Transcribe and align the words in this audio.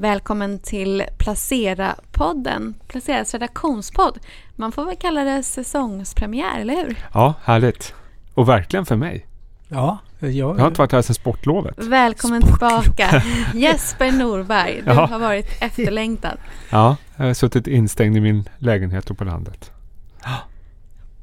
Välkommen 0.00 0.58
till 0.58 1.02
Placera-podden, 1.18 2.74
Placeras 2.88 3.32
redaktionspodd. 3.34 4.18
Man 4.56 4.72
får 4.72 4.84
väl 4.84 4.96
kalla 4.96 5.24
det 5.24 5.42
säsongspremiär, 5.42 6.60
eller 6.60 6.76
hur? 6.76 6.96
Ja, 7.14 7.34
härligt. 7.44 7.94
Och 8.34 8.48
verkligen 8.48 8.86
för 8.86 8.96
mig. 8.96 9.26
Ja, 9.68 9.98
jag, 10.18 10.30
Jag 10.32 10.54
har 10.54 10.66
inte 10.68 10.78
varit 10.80 10.92
här 10.92 11.02
sedan 11.02 11.14
sportlovet. 11.14 11.74
Välkommen 11.78 12.42
Sportlov. 12.42 12.80
tillbaka 12.82 13.22
Jesper 13.54 14.12
Norberg. 14.12 14.82
Du 14.84 14.90
Ja. 14.92 15.06
har 15.06 15.18
varit 15.18 15.62
efterlängtad. 15.62 16.38
Ja, 16.70 16.96
jag 17.16 17.24
har 17.26 17.34
suttit 17.34 17.66
instängd 17.66 18.16
i 18.16 18.20
min 18.20 18.48
lägenhet 18.58 19.10
och 19.10 19.18
på 19.18 19.24
landet. 19.24 19.70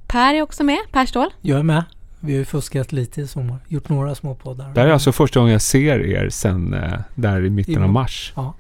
Per 0.08 0.34
är 0.34 0.42
också 0.42 0.64
med, 0.64 0.80
Per 0.92 1.06
Ståhl. 1.06 1.30
jag 1.42 1.60
är 1.60 1.64
med. 1.64 1.84
Vi 2.20 2.32
har 2.34 2.40
ju 2.40 2.46
fuskat 2.46 2.92
lite 2.92 3.22
i 3.22 3.28
sommar. 3.28 3.58
Gjort 3.68 3.90
några 3.90 4.16
små 4.16 4.36
poddar. 4.36 4.72
Det 4.74 4.80
här 4.82 4.88
är 4.88 4.92
alltså 4.94 5.12
första 5.12 5.40
gången 5.40 5.52
jag 5.54 5.62
ser 5.62 6.00
er 6.00 6.30
sedan 6.30 6.74
eh, 6.74 6.94
där 7.16 7.46
i 7.46 7.50
mitten 7.50 7.74
I- 7.74 7.84
av 7.84 7.90
mars. 7.90 8.34
Ja. 8.36 8.54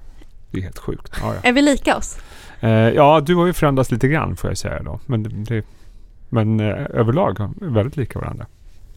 Det 0.54 0.60
är 0.60 0.64
helt 0.64 0.80
sjukt. 0.80 1.12
Ja, 1.22 1.34
ja. 1.34 1.50
Är 1.50 1.54
vi 1.54 1.62
lika 1.62 1.98
oss? 1.98 2.18
Eh, 2.60 2.70
ja, 2.70 3.20
du 3.26 3.36
har 3.36 3.46
ju 3.46 3.54
förändrats 3.54 3.92
lite 3.92 4.08
grann 4.08 4.36
får 4.36 4.50
jag 4.50 4.58
säga 4.58 4.84
då. 4.84 5.00
Men, 5.06 5.44
det- 5.44 5.64
men 6.30 6.60
eh, 6.60 6.86
överlag 6.94 7.50
väldigt 7.62 7.98
lika 7.98 8.20
varandra. 8.20 8.46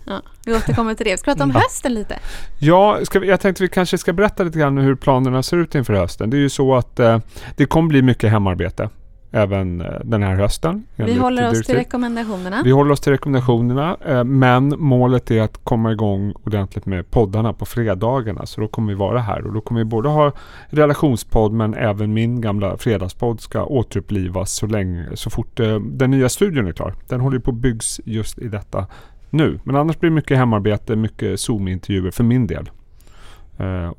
Ja, 0.07 0.23
vi 0.45 0.55
återkommer 0.55 0.95
till 0.95 1.05
det. 1.07 1.11
Vi 1.13 1.17
ska 1.17 1.31
prata 1.31 1.45
om 1.45 1.51
Ja. 1.55 1.61
hösten 1.61 1.95
lite. 1.95 2.19
Ja, 2.59 2.99
ska 3.05 3.19
vi, 3.21 3.29
jag 3.29 3.41
tänkte 3.41 3.63
vi 3.63 3.69
kanske 3.69 3.99
ska 3.99 4.13
berätta 4.13 4.43
lite 4.43 4.59
grann 4.59 4.79
hur 4.79 4.95
planerna 4.95 5.43
ser 5.43 5.57
ut 5.57 5.75
inför 5.75 5.95
hösten. 5.95 6.31
Det 6.31 6.37
är 6.37 6.39
ju 6.39 6.49
så 6.49 6.75
att 6.77 7.01
eh, 7.01 7.19
det 7.57 7.67
kommer 7.67 7.89
bli 7.89 8.03
mycket 8.03 8.31
hemarbete 8.31 8.89
även 9.37 9.81
eh, 9.81 9.87
den 10.05 10.23
här 10.23 10.35
hösten. 10.35 10.85
Vi 10.97 11.15
håller 11.15 11.51
oss 11.51 11.63
till 11.63 11.75
rekommendationerna. 11.75 12.63
Vi 12.65 12.71
håller 12.71 12.93
oss 12.93 13.01
till 13.01 13.13
rekommendationerna, 13.13 13.97
eh, 14.07 14.25
men 14.25 14.75
målet 14.79 15.31
är 15.31 15.43
att 15.43 15.65
komma 15.65 15.93
igång 15.93 16.35
ordentligt 16.45 16.87
med 16.87 17.11
poddarna 17.11 17.53
på 17.53 17.67
fredagarna. 17.67 18.47
Så 18.47 18.61
då 18.61 18.69
kommer 18.69 18.89
vi 18.89 18.95
vara 18.95 19.21
här 19.21 19.47
och 19.47 19.53
då 19.53 19.61
kommer 19.61 19.81
vi 19.81 19.85
både 19.85 20.09
ha 20.09 20.33
relationspodd 20.69 21.53
men 21.53 21.75
även 21.75 22.15
min 22.15 22.41
gamla 22.41 22.77
fredagspodd 22.77 23.41
ska 23.41 23.65
återupplivas 23.65 24.53
så, 24.53 24.67
länge, 24.67 25.07
så 25.15 25.31
fort 25.31 25.61
eh, 25.61 25.81
den 25.81 26.11
nya 26.11 26.29
studion 26.29 26.67
är 26.67 26.73
klar. 26.73 26.95
Den 27.09 27.21
håller 27.21 27.39
på 27.39 27.51
att 27.51 27.57
byggs 27.57 28.01
just 28.05 28.39
i 28.39 28.49
detta 28.49 28.87
nu. 29.31 29.61
Men 29.65 29.77
annars 29.77 29.99
blir 29.99 30.11
det 30.11 30.15
mycket 30.15 30.39
hemarbete, 30.39 30.97
mycket 30.97 31.41
Zoom-intervjuer 31.41 32.11
för 32.11 32.25
min 32.25 32.47
del. 32.47 32.71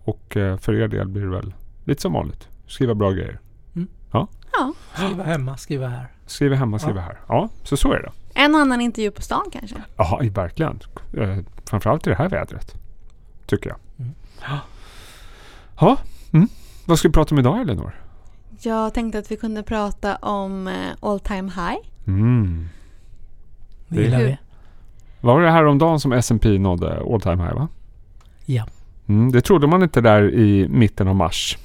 Och 0.03 0.37
för 0.59 0.73
er 0.73 0.87
del 0.87 1.07
blir 1.07 1.23
det 1.23 1.29
väl 1.29 1.53
lite 1.83 2.01
som 2.01 2.13
vanligt. 2.13 2.47
Skriva 2.67 2.95
bra 2.95 3.11
grejer. 3.11 3.39
Ja, 4.59 4.73
Skriva 4.95 5.23
hemma, 5.23 5.57
skriva 5.57 5.87
här. 5.87 6.07
Skriva 6.25 6.55
hemma, 6.55 6.79
skriva 6.79 7.01
här. 7.01 7.19
Ja, 7.27 7.49
så 7.63 7.77
så 7.77 7.91
är 7.93 7.99
det. 8.01 8.11
en 8.41 8.55
annan 8.55 8.81
intervju 8.81 9.11
på 9.11 9.21
stan 9.21 9.43
kanske. 9.51 9.75
Ja, 9.97 10.19
i- 10.23 10.29
verkligen. 10.29 10.79
Eh, 11.17 11.37
framförallt 11.65 12.07
i 12.07 12.09
det 12.09 12.15
här 12.15 12.29
vädret. 12.29 12.75
Tycker 13.45 13.69
jag. 13.69 13.77
Mm. 13.99 14.11
Ja. 14.41 14.59
Ja, 15.79 15.97
mm. 16.33 16.47
Vad 16.85 16.99
ska 16.99 17.07
vi 17.07 17.13
prata 17.13 17.35
om 17.35 17.39
idag 17.39 17.61
Elinor? 17.61 18.01
Jag 18.61 18.93
tänkte 18.93 19.19
att 19.19 19.31
vi 19.31 19.37
kunde 19.37 19.63
prata 19.63 20.15
om 20.15 20.67
eh, 20.67 20.73
all 20.99 21.19
time 21.19 21.51
high. 21.51 21.77
Mm. 22.07 22.69
Det 23.87 24.01
gillar 24.01 24.19
vi. 24.19 24.37
Var 25.21 25.41
det 25.41 25.51
här 25.51 25.65
om 25.65 25.77
dagen 25.77 25.99
som 25.99 26.11
S&P 26.13 26.59
nådde 26.59 26.99
all 27.13 27.21
time 27.21 27.43
high 27.43 27.53
va? 27.55 27.67
Ja. 28.45 28.65
Mm, 29.07 29.31
det 29.31 29.41
trodde 29.41 29.67
man 29.67 29.83
inte 29.83 30.01
där 30.01 30.33
i 30.33 30.67
mitten 30.69 31.07
av 31.07 31.15
mars. 31.15 31.57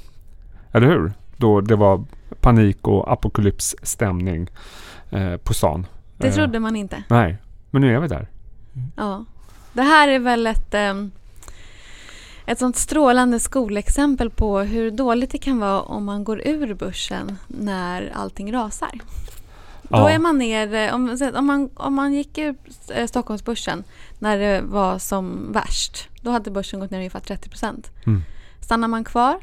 Eller 0.73 0.87
hur? 0.87 1.13
Då 1.37 1.61
det 1.61 1.77
var 1.77 2.05
panik 2.41 2.89
och 2.89 3.13
apokalypsstämning 3.13 4.49
eh, 5.11 5.37
på 5.37 5.55
stan. 5.55 5.87
Det 6.17 6.29
Eh, 6.29 6.35
trodde 6.35 6.61
man 6.61 6.77
inte. 6.77 7.03
Nej, 7.09 7.37
men 7.71 7.83
nu 7.83 7.95
är 7.97 8.01
vi 8.01 8.09
där. 8.09 8.29
Ja. 8.97 9.25
Det 9.73 9.83
här 9.83 10.09
är 10.09 10.19
väl 10.19 10.47
ett, 10.47 10.75
ehm, 10.75 11.11
ett 12.47 12.59
sånt 12.59 12.77
strålande 12.77 13.41
skolexempel 13.41 14.31
på 14.31 14.61
hur 14.61 14.91
dåligt 14.91 15.31
det 15.31 15.39
kan 15.39 15.59
vara 15.59 15.81
om 15.81 16.05
man 16.05 16.25
går 16.25 16.41
ur 16.47 16.75
börsen 16.75 17.37
när 17.47 18.13
allting 18.15 18.53
rasar. 18.53 18.91
Då 19.83 19.99
Ja. 19.99 20.11
är 20.11 20.19
man 20.19 20.39
ner, 20.39 20.75
eh, 20.75 20.95
om, 20.95 21.19
om, 21.35 21.47
man, 21.47 21.71
om 21.75 21.95
man 21.95 22.13
gick 22.15 22.39
ur 22.39 22.55
eh, 22.95 23.07
Stockholmsbörsen 23.07 23.85
när 24.19 24.39
det 24.39 24.61
var 24.61 24.98
som 24.98 25.53
värst, 25.53 26.09
då 26.21 26.31
hade 26.31 26.51
börsen 26.51 26.81
gått 26.81 26.91
ner 26.91 26.98
ungefär 26.98 27.21
30 27.21 27.48
procent. 27.48 27.91
Mm. 28.07 28.23
Stannar 28.61 28.89
man 28.89 29.05
kvar, 29.05 29.37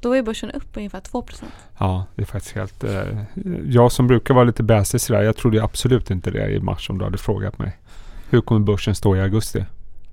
då 0.00 0.12
är 0.16 0.22
börsen 0.22 0.50
upp 0.50 0.76
ungefär 0.76 1.00
2 1.00 1.22
procent. 1.22 1.52
Ja, 1.78 2.06
det 2.14 2.22
är 2.22 2.26
faktiskt 2.26 2.54
helt... 2.54 2.84
Eh, 2.84 3.18
jag 3.66 3.92
som 3.92 4.06
brukar 4.06 4.34
vara 4.34 4.44
lite 4.44 4.62
bäsig 4.62 5.00
sådär, 5.00 5.22
jag 5.22 5.36
trodde 5.36 5.62
absolut 5.62 6.10
inte 6.10 6.30
det 6.30 6.50
i 6.50 6.60
mars 6.60 6.90
om 6.90 6.98
du 6.98 7.04
hade 7.04 7.18
frågat 7.18 7.58
mig. 7.58 7.78
Hur 8.30 8.40
kommer 8.40 8.60
börsen 8.60 8.94
stå 8.94 9.16
i 9.16 9.20
augusti? 9.20 9.64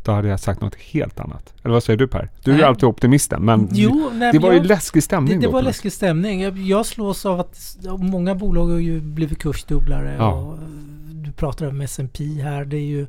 Då 0.04 0.12
hade 0.12 0.28
jag 0.28 0.40
sagt 0.40 0.62
något 0.62 0.76
helt 0.76 1.20
annat. 1.20 1.54
Eller 1.64 1.74
vad 1.74 1.84
säger 1.84 1.98
du 1.98 2.08
Per? 2.08 2.30
Du 2.44 2.52
är 2.52 2.58
ju 2.58 2.64
alltid 2.64 2.84
optimisten, 2.84 3.46
men 3.46 3.70
Jo, 3.72 4.10
nej, 4.14 4.32
det 4.32 4.40
var 4.40 4.52
ju 4.52 4.58
jag, 4.58 4.66
läskig 4.66 5.04
stämning 5.04 5.34
det, 5.34 5.40
det 5.40 5.46
då. 5.48 5.52
var 5.52 5.62
något 5.62 5.68
läskig 5.68 5.94
stämning. 5.94 6.42
Jag, 6.42 6.58
jag 6.58 6.86
slås 6.86 7.26
av 7.26 7.40
att 7.40 7.78
många 8.00 8.36
bolag 8.36 8.66
har 8.66 8.78
ju 8.80 9.02
blivit 9.02 9.40
kursdubblare. 9.40 10.16
Ja. 10.18 10.34
Och 10.34 10.58
du 11.12 11.32
pratar 11.32 11.68
om 11.68 11.82
S&P 11.82 12.24
här. 12.24 12.66
Det 12.66 12.78
är 12.78 12.86
ju... 12.86 13.08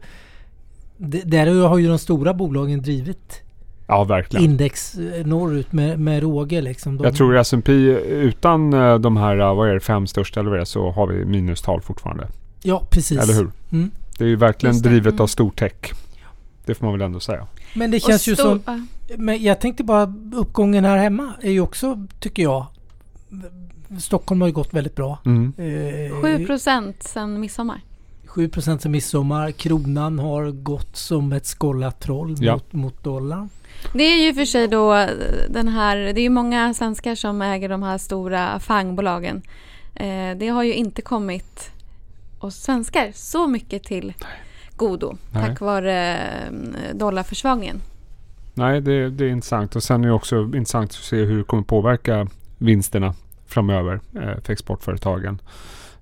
Det, 0.97 1.23
där 1.23 1.69
har 1.69 1.79
ju 1.79 1.89
de 1.89 1.99
stora 1.99 2.35
bolagen 2.35 2.83
drivit 2.83 3.43
Ja, 3.87 4.05
verkligen. 4.05 4.45
index 4.45 4.95
eh, 4.95 5.27
norrut 5.27 5.73
med, 5.73 6.01
med 6.01 6.23
råge 6.23 6.61
liksom. 6.61 6.97
De, 6.97 7.05
Jag 7.05 7.15
tror 7.17 7.37
S&P 7.37 7.73
utan 7.73 8.73
eh, 8.73 8.99
de 8.99 9.17
här, 9.17 9.39
eh, 9.39 9.55
vad 9.55 9.69
är 9.69 9.75
det, 9.75 9.81
fem 9.81 10.07
största 10.07 10.41
eller 10.41 10.51
vad 10.51 10.59
det 10.59 10.63
är, 10.63 10.65
så 10.65 10.91
har 10.91 11.07
vi 11.07 11.25
minustal 11.25 11.81
fortfarande. 11.81 12.29
Ja, 12.63 12.87
precis. 12.91 13.19
Eller 13.19 13.35
hur? 13.35 13.51
Mm. 13.73 13.91
Det 14.19 14.25
är 14.25 14.29
ju 14.29 14.37
verkligen 14.37 14.83
drivet 14.83 15.13
mm. 15.13 15.23
av 15.23 15.27
stor 15.27 15.51
tech. 15.51 15.73
Det 16.65 16.75
får 16.75 16.87
man 16.87 16.93
väl 16.93 17.03
ändå 17.03 17.21
säga. 17.21 17.47
Men 17.75 17.91
det 17.91 18.01
känns 18.01 18.29
ju 18.29 18.37
som... 18.37 18.61
Men 19.17 19.43
jag 19.43 19.61
tänkte 19.61 19.85
bara 19.85 20.15
uppgången 20.35 20.85
här 20.85 20.97
hemma 20.97 21.33
är 21.43 21.51
ju 21.51 21.61
också, 21.61 22.07
tycker 22.21 22.43
jag... 22.43 22.67
Stockholm 23.99 24.41
har 24.41 24.49
ju 24.49 24.55
gått 24.55 24.75
väldigt 24.75 24.95
bra. 24.95 25.19
Mm. 25.25 25.53
Eh, 25.59 26.39
7 26.39 26.47
procent 26.47 27.03
sedan 27.03 27.41
midsommar. 27.41 27.81
7 28.27 28.49
procent 28.49 28.83
sen 28.83 28.93
midsommar. 28.93 29.51
Kronan 29.51 30.19
har 30.19 30.51
gått 30.51 30.97
som 30.97 31.33
ett 31.33 31.47
skållat 31.47 32.01
troll 32.01 32.37
Ja. 32.41 32.53
mot, 32.53 32.73
mot 32.73 33.05
dollarn. 33.05 33.49
Det 33.93 34.03
är 34.03 34.27
ju 34.27 34.35
för 34.35 34.45
sig 34.45 34.69
då 34.69 35.07
den 35.49 35.69
här, 35.69 35.97
det 35.97 36.21
är 36.21 36.23
ju 36.23 36.31
många 36.31 36.75
svenskar 36.75 37.15
som 37.15 37.43
äger 37.43 37.69
de 37.69 37.83
här 37.83 37.99
stora 37.99 38.61
fangbolagen. 38.61 39.43
Eh, 39.95 40.37
det 40.37 40.49
har 40.49 40.63
ju 40.63 40.75
inte 40.75 41.03
kommit 41.03 41.71
oss 42.39 42.57
svenskar 42.57 43.11
så 43.15 43.47
mycket 43.47 43.85
till 43.85 44.15
godo 44.77 45.17
Nej. 45.33 45.47
tack 45.47 45.61
vare 45.61 46.17
eh, 46.17 46.95
dollarförsvagningen. 46.95 47.81
Nej, 48.55 48.81
det, 48.81 49.11
det 49.11 49.25
är 49.25 49.29
intressant. 49.29 49.77
Och 49.77 49.83
sen 49.83 50.05
är 50.05 50.09
det 50.09 50.15
också 50.15 50.43
intressant 50.43 50.91
att 50.91 50.97
se 50.97 51.17
hur 51.17 51.39
det 51.39 51.45
kommer 51.45 51.63
påverka 51.63 52.29
vinsterna 52.59 53.15
framöver 53.47 54.01
eh, 54.15 54.41
för 54.43 54.53
exportföretagen. 54.53 55.41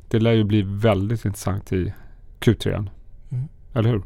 Det 0.09 0.21
lär 0.21 0.33
ju 0.33 0.45
bli 0.45 0.63
väldigt 0.63 1.25
intressant 1.25 1.73
i 1.73 1.93
Q3. 2.41 2.89
Mm. 3.31 3.49
Eller 3.75 3.91
hur? 3.91 4.03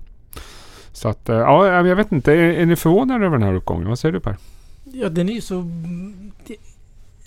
Så 0.99 1.09
att, 1.09 1.29
eh, 1.29 1.37
ja, 1.37 1.67
jag 1.87 1.97
vet 1.97 2.13
inte. 2.13 2.33
Är, 2.33 2.37
är 2.37 2.67
ni 2.67 2.77
förvånade 2.77 3.27
över 3.27 3.39
den 3.39 3.47
här 3.49 3.55
uppgången? 3.55 3.89
Vad 3.89 3.99
säger 3.99 4.13
du 4.13 4.21
Per? 4.21 4.37
Ja, 4.85 5.09
den 5.09 5.29
är 5.29 5.33
ju 5.33 5.41
så... 5.41 5.55
Det, 6.47 6.57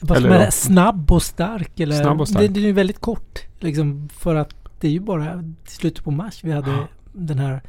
vad 0.02 0.18
Eller 0.18 0.30
man? 0.30 0.52
Snabb 0.52 1.12
och 1.12 1.24
stark. 1.24 1.80
Eller, 1.80 1.96
Snabb 2.02 2.22
och 2.22 2.28
stark. 2.28 2.42
Det, 2.42 2.48
den 2.48 2.64
är 2.64 2.68
ju 2.68 2.74
väldigt 2.74 3.00
kort. 3.00 3.40
Liksom, 3.60 4.10
för 4.14 4.36
att 4.36 4.56
det 4.80 4.88
är 4.88 4.92
ju 4.92 5.00
bara 5.00 5.26
i 5.68 5.70
slutet 5.70 6.04
på 6.04 6.12
mars 6.12 6.44
vi 6.44 6.52
hade 6.52 6.72
Ja. 6.72 6.88
den 7.14 7.40
här 7.40 7.62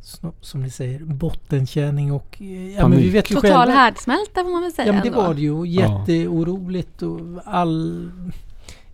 som- 0.00 0.32
som 0.40 0.62
ni 0.62 0.70
säger, 0.70 0.98
bottenkänning 1.04 2.12
och... 2.12 2.36
eh, 2.40 2.68
Ja, 2.70 2.80
Panik. 2.80 2.94
men 2.94 3.02
vi 3.04 3.10
vet 3.10 3.30
ju 3.30 3.34
Total 3.34 3.50
själva. 3.50 3.74
härdsmälta 3.74 4.42
får 4.44 4.50
man 4.50 4.62
väl 4.62 4.72
säga 4.72 4.86
Ja 4.86 4.92
men 4.92 5.02
det 5.02 5.08
ändå. 5.08 5.20
var 5.22 5.34
det 5.34 5.40
ju. 5.40 5.66
Jätteoroligt 5.66 7.02
och 7.02 7.20
all... 7.44 8.10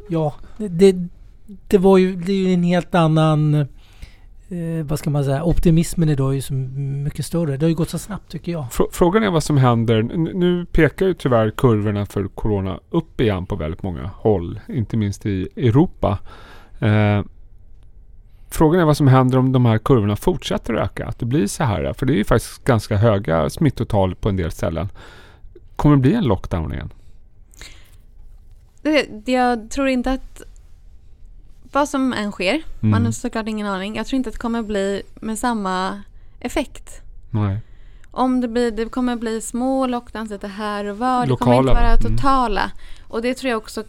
Ja, 0.08 0.34
det, 0.56 0.68
det, 0.68 1.08
det 1.68 1.78
var 1.78 1.98
ju, 1.98 2.16
det 2.16 2.32
är 2.32 2.36
ju 2.36 2.54
en 2.54 2.62
helt 2.62 2.94
annan... 2.94 3.66
Eh, 4.48 4.84
vad 4.86 4.98
ska 4.98 5.10
man 5.10 5.24
säga? 5.24 5.44
Optimismen 5.44 6.08
idag 6.08 6.30
är 6.30 6.34
ju 6.34 6.40
så 6.42 6.54
mycket 6.54 7.26
större. 7.26 7.56
Det 7.56 7.64
har 7.66 7.68
ju 7.68 7.74
gått 7.74 7.90
så 7.90 7.98
snabbt 7.98 8.30
tycker 8.30 8.52
jag. 8.52 8.64
Frå- 8.64 8.88
Frågan 8.92 9.22
är 9.22 9.30
vad 9.30 9.42
som 9.42 9.56
händer. 9.56 10.02
Nu 10.34 10.66
pekar 10.66 11.06
ju 11.06 11.14
tyvärr 11.14 11.50
kurvorna 11.50 12.06
för 12.06 12.28
Corona 12.28 12.80
upp 12.90 13.20
igen 13.20 13.46
på 13.46 13.56
väldigt 13.56 13.82
många 13.82 14.10
håll. 14.16 14.60
Inte 14.68 14.96
minst 14.96 15.26
i 15.26 15.48
Europa. 15.56 16.18
Eh, 16.80 17.22
frågan 18.50 18.80
är 18.80 18.84
vad 18.84 18.96
som 18.96 19.08
händer 19.08 19.38
om 19.38 19.52
de 19.52 19.64
här 19.66 19.78
kurvorna 19.78 20.16
fortsätter 20.16 20.74
att 20.74 20.90
öka. 20.90 21.06
Att 21.06 21.18
det 21.18 21.26
blir 21.26 21.46
så 21.46 21.64
här. 21.64 21.92
För 21.92 22.06
det 22.06 22.12
är 22.12 22.16
ju 22.16 22.24
faktiskt 22.24 22.64
ganska 22.64 22.96
höga 22.96 23.50
smittotal 23.50 24.14
på 24.14 24.28
en 24.28 24.36
del 24.36 24.50
ställen. 24.50 24.88
Kommer 25.76 25.96
det 25.96 26.02
bli 26.02 26.14
en 26.14 26.24
lockdown 26.24 26.72
igen? 26.72 26.90
Jag 29.26 29.70
tror 29.70 29.88
inte 29.88 30.12
att 30.12 30.42
vad 31.74 31.88
som 31.88 32.12
än 32.12 32.32
sker, 32.32 32.62
man 32.80 32.90
Mm. 32.92 33.04
har 33.04 33.12
såklart 33.12 33.48
ingen 33.48 33.66
aning. 33.66 33.96
Jag 33.96 34.06
tror 34.06 34.16
inte 34.16 34.28
att 34.28 34.34
det 34.34 34.38
kommer 34.40 34.62
bli 34.62 35.02
med 35.14 35.38
samma 35.38 36.02
effekt. 36.40 37.00
Nej. 37.30 37.58
Om 38.10 38.40
det, 38.40 38.48
blir, 38.48 38.70
det 38.70 38.84
kommer 38.84 39.16
bli 39.16 39.40
små 39.40 39.86
lockdowns 39.86 40.30
lite 40.30 40.48
här 40.48 40.84
och 40.84 40.98
var. 40.98 41.26
Det 41.26 41.36
kommer 41.36 41.56
Lokala, 41.56 41.70
inte 41.70 41.82
vara 41.82 41.92
va? 41.94 41.98
Mm. 42.00 42.16
totala. 42.16 42.70
Och 43.08 43.22
det 43.22 43.34
tror 43.34 43.50
jag 43.50 43.58
också, 43.58 43.84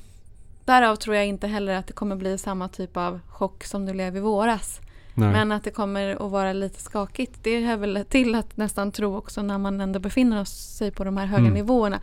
därav 0.66 0.96
tror 0.96 1.16
jag 1.16 1.26
inte 1.26 1.48
heller 1.48 1.76
att 1.76 1.88
det 1.88 1.94
kommer 1.94 2.16
bli 2.16 2.38
samma 2.38 2.68
typ 2.68 2.98
av 2.98 3.20
chock 3.28 3.64
som 3.64 3.86
det 3.86 3.94
blev 3.94 4.18
i 4.18 4.20
våras. 4.20 4.80
Nej. 5.18 5.32
Men 5.32 5.52
att 5.52 5.64
det 5.64 5.72
kommer 5.72 6.26
att 6.26 6.32
vara 6.32 6.54
lite 6.54 6.82
skakigt, 6.82 7.40
det 7.44 7.60
hör 7.66 7.78
väl 7.78 8.06
till 8.10 8.36
att 8.36 8.58
nästan 8.58 8.92
tro 8.92 9.18
också 9.18 9.42
när 9.42 9.58
man 9.58 9.82
ändå 9.82 10.00
befinner 10.00 10.44
sig 10.46 10.92
på 10.92 11.04
de 11.04 11.18
här 11.18 11.26
höga 11.26 11.42
Mm. 11.42 11.54
nivåerna. 11.54 12.00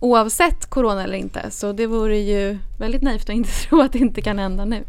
Oavsett 0.00 0.66
corona 0.70 1.04
eller 1.04 1.18
inte. 1.18 1.50
Så 1.50 1.72
det 1.72 1.86
vore 1.86 2.18
ju 2.18 2.58
väldigt 2.78 3.02
naivt 3.02 3.22
att 3.28 3.34
inte 3.36 3.50
tro 3.68 3.80
att 3.80 3.92
det 3.92 3.98
inte 3.98 4.20
kan 4.22 4.38
hända 4.38 4.64
nu. 4.64 4.84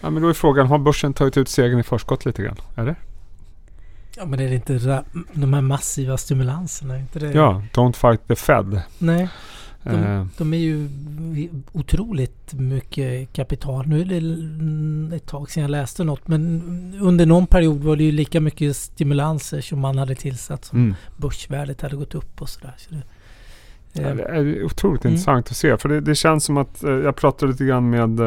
Ja, 0.00 0.10
men 0.10 0.22
då 0.22 0.28
är 0.28 0.32
frågan, 0.32 0.66
har 0.66 0.78
börsen 0.78 1.12
tagit 1.14 1.36
ut 1.36 1.48
segern 1.48 1.80
i 1.80 1.82
förskott 1.82 2.24
lite 2.24 2.42
grann? 2.42 2.56
Eller? 2.76 2.96
Ja 4.16 4.26
men 4.26 4.40
är 4.40 4.48
det 4.48 4.54
inte 4.54 4.72
det 4.72 5.04
de 5.32 5.54
här 5.54 5.60
massiva 5.60 6.16
stimulanserna? 6.16 6.98
Inte 6.98 7.18
det? 7.18 7.32
Ja, 7.32 7.62
don't 7.72 7.92
fight 7.92 8.28
the 8.28 8.36
Fed. 8.36 8.82
Nej, 8.98 9.28
de, 9.82 9.90
Eh, 9.90 10.26
de 10.38 10.54
är 10.54 10.58
ju 10.58 10.88
otroligt 11.72 12.52
mycket 12.52 13.32
kapital. 13.32 13.86
Nu 13.86 14.00
är 14.00 14.04
det 15.10 15.16
ett 15.16 15.26
tag 15.26 15.50
sedan 15.50 15.62
jag 15.62 15.70
läste 15.70 16.04
något 16.04 16.28
men 16.28 16.62
under 17.00 17.26
någon 17.26 17.46
period 17.46 17.80
var 17.80 17.96
det 17.96 18.04
ju 18.04 18.12
lika 18.12 18.40
mycket 18.40 18.76
stimulanser 18.76 19.60
som 19.60 19.80
man 19.80 19.98
hade 19.98 20.14
tillsatt 20.14 20.64
som 20.64 20.78
mm. 20.78 20.94
börsvärdet 21.16 21.80
hade 21.80 21.96
gått 21.96 22.14
upp 22.14 22.42
och 22.42 22.48
sådär. 22.48 22.74
Så 22.76 22.94
det, 22.94 23.02
Ja, 23.92 24.08
eh, 24.08 24.14
det 24.14 24.22
är 24.22 24.64
otroligt 24.64 25.04
Mm. 25.04 25.14
intressant 25.14 25.50
att 25.50 25.56
se. 25.56 25.76
För 25.76 25.88
det, 25.88 26.00
det 26.00 26.14
känns 26.14 26.44
som 26.44 26.56
att 26.56 26.84
eh, 26.84 26.90
jag 26.90 27.16
pratade 27.16 27.52
lite 27.52 27.64
grann 27.64 27.90
med 27.90 28.20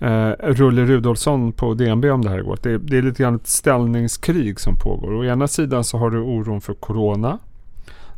eh, 0.00 0.30
Rulle 0.38 0.84
Rudolfsson 0.84 1.52
på 1.52 1.74
DNB 1.74 2.10
om 2.10 2.24
det 2.24 2.30
här 2.30 2.38
igår. 2.38 2.58
Det, 2.62 2.78
det 2.78 2.98
är 2.98 3.02
lite 3.02 3.22
grann 3.22 3.34
ett 3.34 3.46
ställningskrig 3.46 4.60
som 4.60 4.76
pågår. 4.76 5.14
Å 5.14 5.24
ena 5.24 5.48
sidan 5.48 5.84
så 5.84 5.98
har 5.98 6.10
du 6.10 6.20
oron 6.20 6.60
för 6.60 6.74
Corona. 6.74 7.38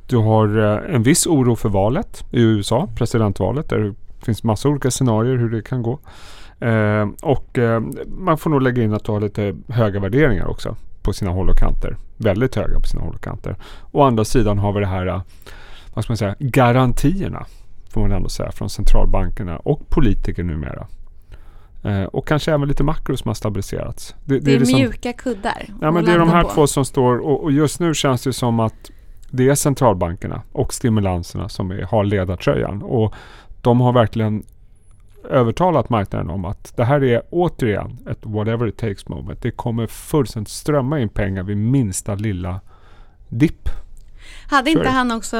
Du 0.07 0.17
har 0.17 0.59
eh, 0.59 0.95
en 0.95 1.03
viss 1.03 1.27
oro 1.27 1.57
för 1.57 1.69
valet 1.69 2.25
i 2.31 2.43
USA, 2.43 2.89
presidentvalet. 2.97 3.69
Där 3.69 3.79
det 3.79 3.95
finns 4.25 4.45
massa 4.45 4.69
olika 4.69 4.91
scenarier 4.91 5.37
hur 5.37 5.51
det 5.51 5.63
kan 5.63 5.83
gå. 5.83 5.99
Eh, 6.61 7.09
och 7.23 7.59
eh, 7.59 7.83
man 8.07 8.39
får 8.39 8.51
nog 8.51 8.63
lägga 8.63 8.83
in 8.83 8.95
att 8.95 9.05
du 9.05 9.13
har 9.13 9.21
lite 9.21 9.57
höga 9.69 10.01
värderingar 10.01 10.47
också 10.47 10.77
på 11.03 11.13
sina 11.13 11.31
håll 11.31 11.51
och 11.51 11.59
kanter. 11.59 11.97
Väldigt 12.17 12.57
höga 12.57 12.81
på 12.81 12.87
sina 12.87 13.03
håll 13.03 13.15
och 13.15 13.23
kanter. 13.23 13.57
Å 13.93 14.03
andra 14.03 14.25
sidan 14.25 14.59
har 14.59 14.73
vi 14.73 14.81
det 14.81 14.87
här 14.87 15.07
eh, 15.07 15.23
vad 15.95 16.05
ska 16.05 16.11
man 16.11 16.17
säga, 16.17 16.35
garantierna 16.39 17.47
får 17.91 18.01
man 18.01 18.13
ändå 18.13 18.29
säga 18.29 18.53
från 18.53 18.71
centralbankerna 18.71 19.57
och 19.57 19.89
politiker 19.89 20.43
numera. 20.43 20.87
Eh, 21.85 22.03
och 22.03 22.29
kanske 22.29 22.53
även 22.53 22.69
lite 22.69 22.83
makro 22.85 23.17
som 23.17 23.29
har 23.29 23.35
stabiliserats. 23.35 24.15
Det, 24.25 24.39
Det 24.39 24.55
är, 24.55 24.59
liksom- 24.59 24.79
mjuka 24.79 25.13
kuddar. 25.13 25.65
Ja, 25.81 25.91
men 25.91 26.05
det 26.05 26.13
är 26.13 26.19
de 26.19 26.29
här 26.29 26.43
på. 26.43 26.49
två 26.49 26.67
som 26.67 26.85
står 26.85 27.19
och, 27.19 27.43
och 27.43 27.53
just 27.53 27.81
nu 27.81 27.95
känns 27.95 28.23
det 28.23 28.33
som 28.33 28.61
att 28.61 28.91
det 29.31 29.49
är 29.49 29.55
centralbankerna 29.55 30.43
och 30.53 30.75
stimulanserna 30.75 31.49
som 31.49 31.71
är, 31.71 31.83
har 31.83 32.05
ledartröjan. 32.05 32.83
Och 32.83 33.15
de 33.63 33.81
har 33.81 33.93
verkligen 33.93 34.43
övertalat 35.31 35.89
marknaden 35.91 36.31
om 36.31 36.45
att 36.45 36.77
det 36.77 36.85
här 36.85 37.05
är 37.05 37.23
återigen 37.31 37.99
ett 38.11 38.19
whatever 38.23 38.67
it 38.67 38.77
takes 38.77 39.09
moment. 39.09 39.43
Det 39.43 39.51
kommer 39.51 39.87
fullständigt 39.87 40.49
strömma 40.53 41.01
in 41.01 41.09
pengar 41.09 41.43
vid 41.43 41.57
minsta 41.57 42.15
lilla 42.15 42.61
dipp. 43.29 43.69
Hade 44.51 44.71
inte 44.71 44.89
han 44.89 45.13
också, 45.13 45.37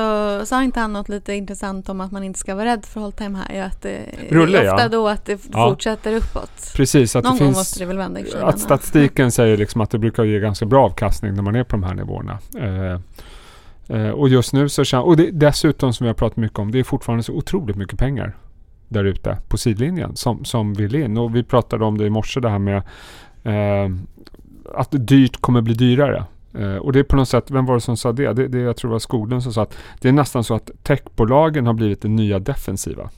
sa 0.47 0.63
inte 0.63 0.81
han 0.81 0.93
något 0.93 1.09
lite 1.09 1.35
intressant 1.35 1.89
om 1.89 2.01
att 2.01 2.13
man 2.13 2.25
inte 2.25 2.39
ska 2.39 2.55
vara 2.55 2.65
rädd 2.65 2.87
för 2.87 3.05
all 3.05 3.13
time 3.13 3.39
high? 3.39 3.67
Att 3.67 3.83
det 3.83 3.99
Rulle, 4.31 4.59
är 4.59 4.73
ofta 4.73 4.83
ja. 4.83 4.89
då 4.89 5.09
att 5.09 5.25
det 5.25 5.41
Ja. 5.53 5.69
fortsätter 5.71 6.17
uppåt. 6.17 6.73
Precis, 6.77 7.17
att 7.17 7.25
Någon 7.25 7.33
det 7.33 7.39
gång 7.39 7.47
finns... 7.49 7.59
måste 7.59 7.79
det 7.79 7.87
väl 7.87 7.97
vända 7.99 8.21
i 8.21 8.25
Att 8.43 8.61
statistiken 8.61 9.33
säger 9.33 9.57
liksom 9.57 9.81
att 9.81 9.91
det 9.91 9.99
brukar 9.99 10.25
ge 10.25 10.41
ganska 10.41 10.67
bra 10.67 10.85
avkastning 10.85 11.35
när 11.35 11.43
man 11.43 11.57
är 11.57 11.65
på 11.65 11.77
de 11.77 11.83
här 11.83 11.95
nivåerna. 11.95 12.39
Eh, 12.59 13.01
eh, 13.97 14.11
och 14.11 14.29
just 14.29 14.53
nu 14.53 14.69
så 14.69 14.85
känns... 14.85 15.05
Och 15.05 15.17
det, 15.17 15.31
dessutom 15.31 15.93
som 15.93 16.05
vi 16.05 16.09
har 16.09 16.15
pratat 16.15 16.37
mycket 16.37 16.59
om, 16.59 16.73
det 16.73 16.79
är 16.79 16.85
fortfarande 16.85 17.23
så 17.23 17.33
otroligt 17.33 17.77
mycket 17.77 17.99
pengar 17.99 18.37
där 18.89 19.05
ute 19.05 19.39
på 19.49 19.59
sidlinjen 19.59 20.17
som, 20.17 20.45
som 20.45 20.75
vill 20.75 20.95
in. 20.95 21.19
Och 21.19 21.37
vi 21.37 21.43
pratade 21.43 21.85
om 21.85 21.99
det 21.99 22.07
i 22.07 22.11
morse 22.11 22.41
det 22.41 22.49
här 22.49 22.59
med 22.59 22.77
eh, 23.43 23.91
att 24.75 24.89
dyrt 24.91 25.41
kommer 25.41 25.61
bli 25.61 25.75
dyrare. 25.75 26.25
Eh, 26.59 26.77
och 26.77 26.93
det 26.93 26.99
är 26.99 27.03
på 27.05 27.17
något 27.17 27.29
sätt, 27.29 27.51
vem 27.51 27.67
var 27.67 27.75
det 27.75 27.81
som 27.81 27.97
sa 27.97 28.13
det? 28.13 28.33
det, 28.33 28.49
det 28.49 28.59
jag 28.59 28.77
tror 28.77 28.89
det 28.89 28.93
var 28.93 28.99
Skoglund 28.99 29.43
som 29.43 29.53
sa 29.53 29.63
att 29.63 29.77
det 30.01 30.09
är 30.09 30.13
nästan 30.13 30.45
så 30.45 30.55
att 30.55 30.71
techbolagen 30.83 31.67
har 31.67 31.75
blivit 31.75 32.03
det 32.03 32.09
nya 32.09 32.39
defensiva. 32.39 33.11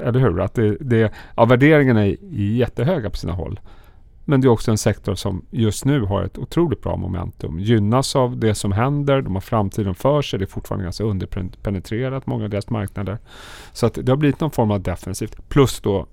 Eller 0.00 0.20
hur? 0.20 0.40
Att 0.40 0.54
det, 0.54 0.76
det, 0.80 1.12
ja, 1.36 1.44
värderingarna 1.44 2.06
är 2.06 2.16
jättehöga 2.30 3.10
på 3.10 3.16
sina 3.16 3.32
håll. 3.32 3.60
Men 4.24 4.40
det 4.40 4.46
är 4.46 4.50
också 4.50 4.70
en 4.70 4.78
sektor 4.78 5.14
som 5.14 5.44
just 5.50 5.84
nu 5.84 6.00
har 6.00 6.22
ett 6.22 6.38
otroligt 6.38 6.82
bra 6.82 6.96
momentum. 6.96 7.60
Gynnas 7.60 8.16
av 8.16 8.38
det 8.38 8.54
som 8.54 8.72
händer, 8.72 9.22
de 9.22 9.34
har 9.34 9.40
framtiden 9.40 9.94
för 9.94 10.22
sig, 10.22 10.38
det 10.38 10.44
är 10.44 10.46
fortfarande 10.46 10.84
ganska 10.84 11.04
underpenetrerat, 11.04 12.26
många 12.26 12.44
av 12.44 12.50
deras 12.50 12.70
marknader. 12.70 13.18
Så 13.72 13.86
att 13.86 13.94
det 13.94 14.12
har 14.12 14.16
blivit 14.16 14.40
någon 14.40 14.50
form 14.50 14.70
av 14.70 14.82
defensivt. 14.82 15.48
Plus 15.48 15.80
då 15.80 16.06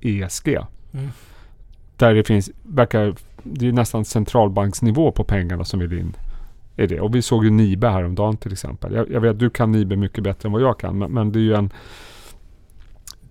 ESG. 0.00 0.48
Mm. 0.92 1.08
Där 1.96 2.14
det 2.14 2.24
finns, 2.24 2.50
verkar, 2.62 3.14
det 3.42 3.68
är 3.68 3.72
nästan 3.72 4.04
centralbanksnivå 4.04 5.12
på 5.12 5.24
pengarna 5.24 5.64
som 5.64 5.80
vill 5.80 5.98
in 5.98 6.16
i 6.76 6.86
det. 6.86 7.00
Och 7.00 7.14
vi 7.14 7.22
såg 7.22 7.44
ju 7.44 7.50
Nibe 7.50 7.88
häromdagen 7.88 8.36
till 8.36 8.52
exempel. 8.52 8.94
Jag, 8.94 9.10
jag 9.10 9.20
vet 9.20 9.38
du 9.38 9.50
kan 9.50 9.72
Nibe 9.72 9.96
mycket 9.96 10.24
bättre 10.24 10.46
än 10.46 10.52
vad 10.52 10.62
jag 10.62 10.78
kan, 10.78 10.98
men, 10.98 11.12
men 11.12 11.32
det 11.32 11.38
är 11.38 11.42
ju 11.42 11.54
en... 11.54 11.72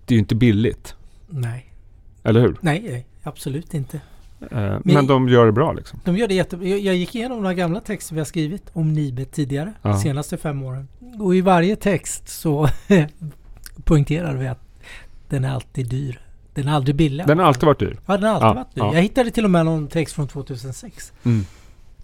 Det 0.06 0.14
är 0.14 0.16
ju 0.16 0.20
inte 0.20 0.34
billigt, 0.34 0.94
nej. 1.28 1.72
eller 2.22 2.40
hur? 2.40 2.56
nej, 2.60 2.82
nej, 2.90 3.06
absolut 3.22 3.74
inte. 3.74 4.00
Eh, 4.50 4.78
men 4.84 5.06
de 5.06 5.28
gör 5.28 5.46
det 5.46 5.52
bra 5.52 5.72
liksom. 5.72 6.00
De 6.04 6.16
gör 6.16 6.28
det 6.28 6.34
jättebra. 6.34 6.68
Jag, 6.68 6.78
jag 6.78 6.94
gick 6.94 7.14
igenom 7.14 7.38
några 7.38 7.54
gamla 7.54 7.80
texter 7.80 8.14
vi 8.14 8.20
har 8.20 8.24
skrivit 8.24 8.70
om 8.72 8.92
Nibe 8.92 9.24
tidigare, 9.24 9.72
Ja. 9.82 9.88
de 9.88 9.98
senaste 9.98 10.36
fem 10.36 10.62
åren. 10.62 10.88
Och 11.18 11.36
i 11.36 11.40
varje 11.40 11.76
text 11.76 12.28
så 12.28 12.68
poängterar 13.84 14.36
vi 14.36 14.46
att 14.46 14.60
den 15.28 15.44
är 15.44 15.50
alltid 15.50 15.88
dyr. 15.88 16.20
Den 16.54 16.68
är 16.68 16.72
aldrig 16.72 16.96
billig. 16.96 17.26
Den 17.26 17.38
har 17.38 17.46
alltid 17.46 17.64
varit 17.66 17.78
dyr. 17.78 17.96
Ja, 18.06 18.16
den 18.16 18.22
har 18.24 18.30
alltid 18.34 18.48
Ja, 18.48 18.54
varit 18.54 18.74
dyr. 18.74 18.80
ja. 18.82 18.94
Jag 18.94 19.02
hittade 19.02 19.30
till 19.30 19.44
och 19.44 19.50
med 19.50 19.64
någon 19.64 19.86
text 19.88 20.14
från 20.14 20.28
2006. 20.28 21.12
Mm. 21.24 21.44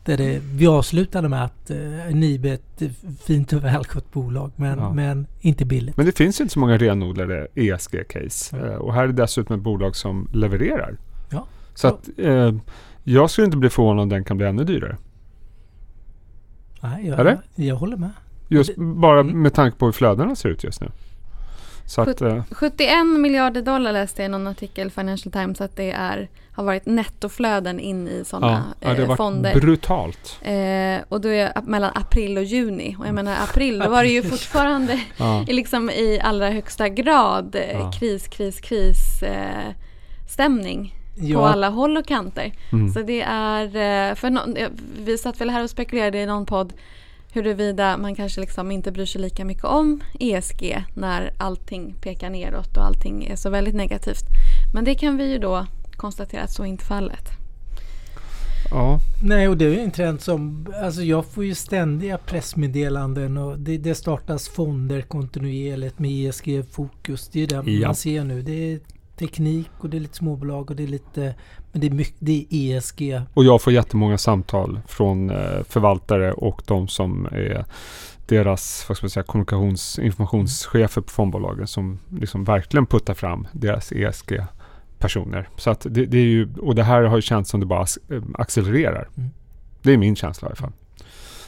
Där 0.05 0.17
det, 0.17 0.39
vi 0.55 0.67
avslutade 0.67 1.29
med 1.29 1.45
att 1.45 1.71
uh, 1.71 2.15
Nibe 2.15 2.49
är 2.51 2.55
ett 2.55 2.83
eh, 2.83 2.89
fint 3.23 3.53
och 3.53 3.65
välskött 3.65 4.13
bolag 4.13 4.51
men, 4.57 4.79
Ja. 4.79 4.93
men 4.93 5.27
inte 5.41 5.65
billigt. 5.65 5.97
Men 5.97 6.07
det 6.07 6.13
finns 6.17 6.41
ju 6.41 6.43
inte 6.43 6.53
så 6.53 6.61
många 6.61 6.79
renodlade 6.79 7.47
ESG-case. 7.55 8.57
Ja. 8.57 8.67
Eh, 8.67 8.75
och 8.75 8.95
här 8.95 9.03
är 9.03 9.07
det 9.07 9.13
dessutom 9.13 9.57
ett 9.57 9.63
bolag 9.63 9.97
som 9.97 10.29
levererar. 10.33 10.97
Ja. 11.31 11.47
Så 11.75 11.89
att 11.89 12.09
eh, 12.19 12.55
jag 13.05 13.31
skulle 13.31 13.45
inte 13.45 13.57
bli 13.57 13.71
förvånad 13.71 14.03
om 14.03 14.09
den 14.09 14.25
kan 14.25 14.37
bli 14.37 14.47
ännu 14.47 14.65
dyrare. 14.65 14.97
Nej, 16.81 17.07
jag, 17.07 17.21
Eller? 17.21 17.39
jag 17.55 17.77
håller 17.77 17.97
med. 17.97 18.11
Just 18.49 18.71
Det- 18.77 18.81
bara 18.85 19.21
Mm. 19.21 19.43
med 19.43 19.55
tanke 19.55 19.79
på 19.79 19.85
hur 19.85 19.93
flödena 19.93 20.37
ser 20.37 20.49
ut 20.49 20.65
just 20.65 20.81
nu. 20.81 20.89
Så 21.91 22.01
att, 22.01 22.21
eh, 22.21 22.43
71 22.51 23.07
miljarder 23.19 23.63
dollar 23.63 23.93
läste 23.93 24.23
jag 24.23 24.29
i 24.29 24.33
någon 24.33 24.47
artikel 24.47 24.87
i 24.87 24.91
Financial 24.91 25.33
Times 25.33 25.61
att 25.61 25.77
det 25.77 25.91
är, 25.91 26.29
har 26.53 26.65
varit 26.65 26.87
nettoflöden 26.87 27.81
in 27.81 28.09
i 28.09 28.25
sådana 28.27 28.65
ja, 28.81 28.89
det 28.89 28.95
har 28.95 29.03
eh, 29.03 29.07
varit 29.09 29.17
fonder. 29.17 29.55
brutalt. 29.61 30.39
Eh, 30.43 31.05
och 31.09 31.21
då 31.21 31.29
är 31.29 31.53
ap- 31.59 31.67
mellan 31.67 31.91
april 31.95 32.39
och 32.39 32.45
juni. 32.45 32.97
Och 32.99 33.07
jag 33.07 33.15
menar 33.15 33.37
april, 33.43 33.79
då 33.79 33.89
var 33.89 34.03
det 34.03 34.09
ju 34.11 34.23
fortfarande 34.31 35.01
Ja. 35.17 35.45
i 35.49 35.53
liksom 35.53 35.91
i 35.91 36.21
allra 36.23 36.51
högsta 36.51 36.89
grad 36.89 37.55
eh, 37.55 37.71
Ja. 37.73 37.93
kris, 37.99 38.29
kris, 38.29 38.61
kris 38.61 39.23
eh, 39.23 39.73
stämning 40.29 40.95
på 41.15 41.21
Ja, 41.27 41.49
alla 41.49 41.69
håll 41.69 41.97
och 41.97 42.07
kanter. 42.07 42.53
Mm. 42.73 42.93
Så 42.93 43.03
det 43.03 43.23
är, 43.27 43.65
eh, 44.11 44.15
för 44.15 44.59
eh, 44.59 44.69
vi 45.05 45.19
satt 45.19 45.41
väl 45.41 45.51
här 45.51 45.63
och 45.65 45.71
spekulerade 45.71 46.19
i 46.19 46.27
någon 46.27 46.47
podd 46.47 46.73
huruvida 47.33 47.97
man 47.97 48.15
kanske 48.15 48.41
liksom 48.41 48.71
inte 48.71 48.93
bryr 48.93 49.07
sig 49.07 49.21
lika 49.21 49.45
mycket 49.45 49.65
om 49.65 50.01
ESG 50.21 50.85
när 50.95 51.33
allting 51.39 51.95
pekar 52.01 52.31
neråt 52.31 52.77
och 52.77 52.85
allting 52.85 53.25
är 53.27 53.37
så 53.37 53.51
väldigt 53.51 53.75
negativt. 53.75 54.25
Men 54.75 54.85
det 54.85 54.95
kan 54.95 55.17
vi 55.17 55.33
ju 55.33 55.39
då 55.39 55.67
konstatera 55.97 56.43
att 56.43 56.53
så 56.53 56.63
är 56.63 56.67
inte 56.67 56.85
fallet. 56.85 57.31
Ja. 58.71 58.99
Nej, 59.23 59.49
och 59.49 59.57
det 59.57 59.65
är 59.65 59.69
ju 59.71 59.81
en 59.81 59.91
trend 59.91 60.21
som... 60.21 60.67
Alltså 60.83 61.03
jag 61.03 61.27
får 61.27 61.45
ju 61.45 61.55
ständiga 61.55 62.19
pressmeddelanden 62.19 63.37
och 63.37 63.59
det, 63.59 63.79
det 63.79 63.95
startas 63.95 64.49
fonder 64.49 65.03
kontinuerligt 65.03 65.99
med 65.99 66.11
ESG-fokus. 66.11 67.29
Det 67.33 67.43
är 67.43 67.47
det 67.47 67.71
Ja. 67.71 67.87
man 67.87 67.95
ser 67.95 68.25
nu. 68.25 68.43
Det 68.43 68.73
är 68.73 68.81
teknik 69.21 69.71
och 69.79 69.91
det 69.91 69.97
är 69.97 70.01
lite 70.01 70.17
småbolag 70.17 70.71
och 70.71 70.77
det 70.77 70.83
är 70.83 70.87
lite... 70.87 71.35
Men 71.73 71.81
det 71.81 71.87
är, 71.87 71.91
mycket, 71.91 72.17
det 72.19 72.47
är 72.51 72.77
ESG. 72.77 73.21
Och 73.35 73.45
jag 73.45 73.63
får 73.63 73.73
jättemånga 73.73 74.19
samtal 74.19 74.81
från 74.89 75.31
eh, 75.31 75.63
förvaltare 75.69 76.33
och 76.33 76.63
de 76.67 76.89
som 76.89 77.27
är 77.27 77.65
deras 78.27 78.85
vad 78.89 78.97
ska 78.97 79.05
man 79.05 79.11
säga, 79.11 79.25
kommunikations 79.25 79.99
informationschefer 79.99 81.01
på 81.01 81.11
fondbolagen 81.11 81.67
som 81.67 81.99
liksom 82.21 82.45
verkligen 82.45 82.87
puttar 82.87 83.15
fram 83.15 83.47
deras 83.53 83.93
ESG-personer. 83.93 85.49
Så 85.57 85.71
att 85.71 85.87
det, 85.91 86.07
det 86.07 86.19
är 86.19 86.25
ju, 86.25 86.49
och 86.61 86.75
det 86.75 86.83
här 86.83 87.03
har 87.03 87.17
ju 87.17 87.23
känts 87.23 87.51
som 87.51 87.61
det 87.61 87.67
bara 87.67 87.87
eh, 88.09 88.23
accelererar. 88.35 89.09
Mm. 89.17 89.31
Det 89.83 89.93
är 89.93 89.97
min 89.97 90.17
känsla 90.17 90.47
i 90.47 90.49
alla 90.49 90.57
fall. 90.57 90.73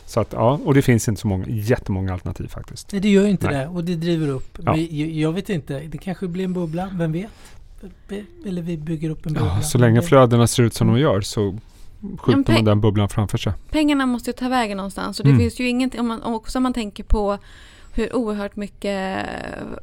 Så 0.07 0.21
att 0.21 0.33
ja, 0.33 0.61
och 0.65 0.75
det 0.75 0.83
finns 0.83 1.09
inte 1.09 1.21
så 1.21 1.27
många, 1.27 1.47
jättemånga 1.49 2.13
alternativ 2.13 2.49
faktiskt. 2.49 2.93
Nej, 2.93 3.01
det 3.01 3.09
gör 3.09 3.23
ju 3.23 3.31
inte 3.31 3.47
Nej. 3.47 3.57
det 3.57 3.67
och 3.67 3.85
det 3.85 3.95
driver 3.95 4.29
upp. 4.29 4.59
Ja. 4.65 4.77
Jag, 4.77 5.09
jag 5.11 5.33
vet 5.33 5.49
inte. 5.49 5.81
Det 5.81 5.99
kanske 5.99 6.29
blir 6.29 6.45
en 6.45 6.53
bubbla. 6.53 6.91
Vem 6.95 7.13
vet? 7.13 7.31
Eller 8.47 8.63
vi 8.63 8.77
bygger 8.77 9.11
upp 9.11 9.27
en 9.27 9.33
bubbla. 9.33 9.53
Ja, 9.57 9.63
så 9.63 9.79
länge 9.79 10.01
Det- 10.01 10.07
flödena 10.07 10.47
ser 10.47 10.63
ut 10.63 10.75
som 10.75 10.87
de 10.87 10.99
gör 10.99 11.21
så 11.21 11.59
skjuter 12.19 12.37
Men 12.37 12.45
pe- 12.45 12.55
man 12.55 12.65
den 12.65 12.81
bubblan 12.81 13.09
framför 13.09 13.39
sig. 13.39 13.53
Pengarna 13.71 14.07
måste 14.07 14.31
ju 14.31 14.35
ta 14.35 14.49
vägen 14.49 14.77
någonstans 14.77 15.21
och 15.21 15.25
det 15.25 15.31
Mm. 15.31 15.41
finns 15.41 15.61
ju 15.61 15.69
ingenting, 15.69 16.01
om 16.01 16.09
man, 16.09 16.23
också 16.23 16.59
om 16.59 16.63
man 16.63 16.73
tänker 16.73 17.05
på 17.05 17.39
hur 17.95 18.17
oerhört 18.17 18.57
mycket 18.57 19.27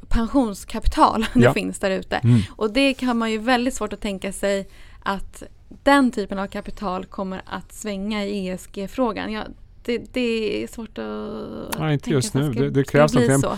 pensionskapital 0.08 1.26
det 1.34 1.40
Ja. 1.40 1.54
finns 1.54 1.80
där 1.80 1.92
ute. 1.92 2.16
Mm. 2.16 2.42
Och 2.56 2.74
det 2.74 2.94
kan 2.94 3.18
man 3.18 3.32
ju 3.32 3.38
väldigt 3.38 3.74
svårt 3.74 3.94
att 3.94 4.02
tänka 4.02 4.32
sig 4.32 4.68
att 5.04 5.44
den 5.84 6.12
typen 6.12 6.40
av 6.40 6.48
kapital 6.48 7.06
kommer 7.06 7.42
att 7.46 7.74
svänga 7.74 8.26
i 8.26 8.48
ESG-frågan. 8.48 9.32
Ja, 9.34 9.44
det, 9.86 10.14
det 10.14 10.64
är 10.64 10.68
svårt 10.68 10.98
att 10.98 11.80
Nej, 11.80 11.94
inte 11.94 12.06
tänka 12.06 12.16
just 12.16 12.34
nu. 12.34 12.52
ska- 12.54 12.62
Det- 12.62 12.70
det 12.70 12.84
ska 12.86 12.98
krävs 12.98 13.12
bli 13.12 13.28
någonting. 13.28 13.50
så. 13.50 13.58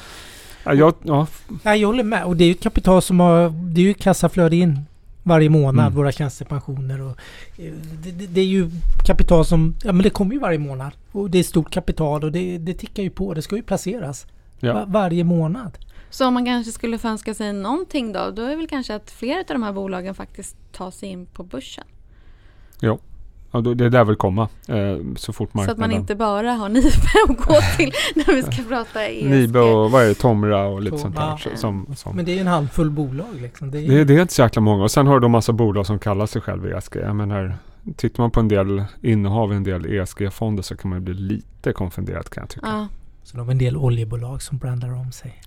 Ja, 0.66 0.74
jag, 0.74 0.94
ja, 1.04 1.28
Ja, 1.64 1.76
jag 1.76 1.88
håller 1.88 2.04
med. 2.04 2.24
Och 2.26 2.38
det 2.38 2.44
är 2.44 2.46
ju 2.46 2.52
ett 2.52 2.64
kapital 2.64 3.02
som 3.02 3.20
har... 3.20 3.50
Det 3.50 3.82
är 3.82 3.86
ju 3.86 3.94
kassaflöde 3.94 4.56
in 4.56 4.80
varje 5.24 5.50
månad, 5.50 5.86
Mm. 5.86 5.96
våra 5.96 6.12
tjänstepensioner. 6.12 7.02
Och, 7.02 7.18
eh, 7.58 7.74
det, 8.04 8.12
det, 8.12 8.28
det 8.28 8.42
är 8.42 8.46
ju 8.46 8.70
kapital 9.06 9.46
som... 9.46 9.76
Ja 9.84 9.92
men 9.94 10.04
det 10.04 10.10
kommer 10.10 10.34
ju 10.34 10.40
varje 10.40 10.60
månad. 10.60 10.92
Och 11.12 11.30
det 11.30 11.40
är 11.40 11.44
stort 11.44 11.70
kapital 11.72 12.24
och 12.24 12.32
det, 12.32 12.58
det 12.58 12.74
tickar 12.74 13.04
ju 13.04 13.10
på. 13.10 13.34
Det 13.34 13.42
ska 13.42 13.56
ju 13.56 13.64
placeras 13.64 14.28
ja. 14.60 14.74
va, 14.74 14.86
varje 14.88 15.24
månad. 15.24 15.78
Så 16.10 16.28
om 16.28 16.34
man 16.34 16.46
kanske 16.46 16.72
skulle 16.72 17.00
önska 17.04 17.34
sig 17.34 17.54
någonting 17.54 18.14
då, 18.14 18.32
då 18.36 18.42
är 18.42 18.56
väl 18.56 18.68
kanske 18.68 18.96
att 18.96 19.12
fler 19.12 19.38
av 19.40 19.46
de 19.48 19.64
här 19.64 19.74
bolagen 19.74 20.16
faktiskt 20.16 20.56
tar 20.72 20.92
sig 20.92 21.10
in 21.10 21.26
på 21.26 21.44
börsen. 21.44 21.84
ja 22.80 22.98
då, 23.52 23.74
det 23.74 23.86
är 23.86 23.90
där 23.90 24.04
vill 24.06 24.16
komma. 24.16 24.48
Eh, 24.68 24.76
så 25.16 25.34
fort 25.34 25.50
Så 25.52 25.58
marknaden... 25.58 25.84
att 25.84 25.90
man 25.92 26.00
inte 26.00 26.16
bara 26.16 26.52
har 26.52 26.70
Nibe 26.70 26.90
att 27.30 27.38
gå 27.48 27.56
till 27.78 27.92
när 28.16 28.36
vi 28.36 28.44
ska 28.44 28.64
prata 28.70 29.06
ESG. 29.08 29.30
Nibe 29.30 29.60
och 29.60 29.92
vad 29.92 30.04
är 30.04 30.08
det, 30.08 30.14
Tomra 30.14 30.66
och 30.68 30.82
lite 30.82 30.98
Så, 30.98 31.02
sånt 31.02 31.16
där. 31.16 31.22
ja. 31.22 31.38
så- 31.44 31.58
Som, 31.58 31.86
som. 31.96 32.16
Men 32.16 32.26
det 32.26 32.32
är 32.32 32.36
ju 32.36 32.42
en 32.42 32.48
handfull 32.48 32.90
bolag 32.90 33.28
liksom. 33.42 33.72
Det 33.72 33.80
är, 33.80 33.88
Det, 33.90 34.04
det 34.04 34.16
är 34.16 34.22
inte 34.22 34.34
så 34.34 34.42
jäkla 34.42 34.62
många. 34.62 34.84
Och 34.84 34.92
sen 34.92 35.08
har 35.08 35.20
du 35.20 35.26
en 35.26 35.32
massa 35.32 35.54
bolag 35.54 35.86
som 35.86 36.00
kallar 36.00 36.26
sig 36.26 36.42
själva 36.42 36.78
ESG. 36.78 36.96
Jag 36.96 37.16
menar, 37.16 37.56
tittar 37.96 38.24
man 38.24 38.32
på 38.32 38.40
en 38.40 38.48
del 38.48 38.84
innehav 39.02 39.54
i 39.54 39.56
en 39.56 39.64
del 39.64 39.86
ESG-fonder 39.86 40.64
så 40.64 40.76
kan 40.78 40.90
man 40.90 41.00
ju 41.00 41.06
bli 41.06 41.14
lite 41.14 41.74
konfunderad 41.74 42.30
kan 42.30 42.42
jag 42.42 42.50
tycka. 42.50 42.68
Ja, 42.68 42.78
Ja, 42.78 42.88
Så 43.24 43.38
de 43.38 43.46
har 43.46 43.52
en 43.52 43.58
del 43.58 43.78
oljebolag 43.78 44.42
som 44.42 44.58
brandar 44.58 44.94
om 44.94 45.12
sig. 45.12 45.42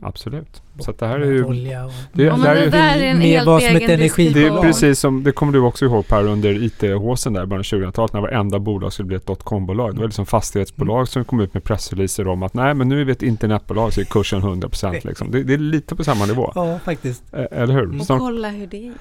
absolut. 0.00 0.62
Så 0.78 0.90
att 0.90 0.98
det 0.98 1.06
här 1.06 1.20
är 1.20 1.26
ju... 1.32 1.44
Olja 1.44 1.84
och... 1.84 1.92
Det- 2.12 2.22
Ja, 2.22 2.36
det 2.36 2.42
här 2.48 2.54
det 2.54 2.60
är- 2.60 2.70
där 2.70 2.96
är 2.98 3.02
en 3.10 3.20
helt 3.20 3.44
som 3.44 3.58
egen 3.58 3.90
energi- 3.90 4.32
Det 4.34 4.46
är 4.46 4.60
precis 4.62 4.98
som, 5.00 5.22
det 5.24 5.32
kommer 5.32 5.52
du 5.52 5.58
också 5.60 5.84
ihåg 5.84 6.06
Per 6.08 6.26
under 6.28 6.62
IT-håsen 6.62 7.32
där 7.32 7.42
i 7.42 7.46
början 7.46 7.60
av 7.60 7.64
2000-talet 7.64 8.12
när 8.12 8.20
varenda 8.20 8.58
bolag 8.58 8.92
skulle 8.92 9.06
bli 9.06 9.16
ett 9.16 9.26
dotcom-bolag. 9.26 9.94
Det 9.94 10.00
var 10.00 10.06
liksom 10.06 10.26
fastighetsbolag 10.26 11.08
som 11.08 11.24
kom 11.24 11.40
ut 11.40 11.54
med 11.54 11.64
pressreleaser 11.64 12.28
om 12.28 12.42
att 12.42 12.54
nej 12.54 12.74
men 12.74 12.88
nu 12.88 13.00
är 13.00 13.04
vi 13.04 13.12
ett 13.12 13.22
internetbolag 13.22 13.92
så 13.92 14.00
är 14.00 14.04
kursen 14.04 14.42
100% 14.42 15.06
liksom. 15.06 15.30
Det, 15.30 15.42
det 15.42 15.54
är 15.54 15.58
lite 15.58 15.96
på 15.96 16.04
samma 16.04 16.26
nivå. 16.26 16.52
Ja, 16.54 16.78
faktiskt. 16.84 17.22
Eh, 17.34 17.44
Eller 17.50 17.74
hur? 17.74 17.98
Och 18.00 18.06
Snart 18.06 18.18
kolla 18.18 18.48
hur 18.48 18.66
det 18.66 18.76
gick. 18.76 18.92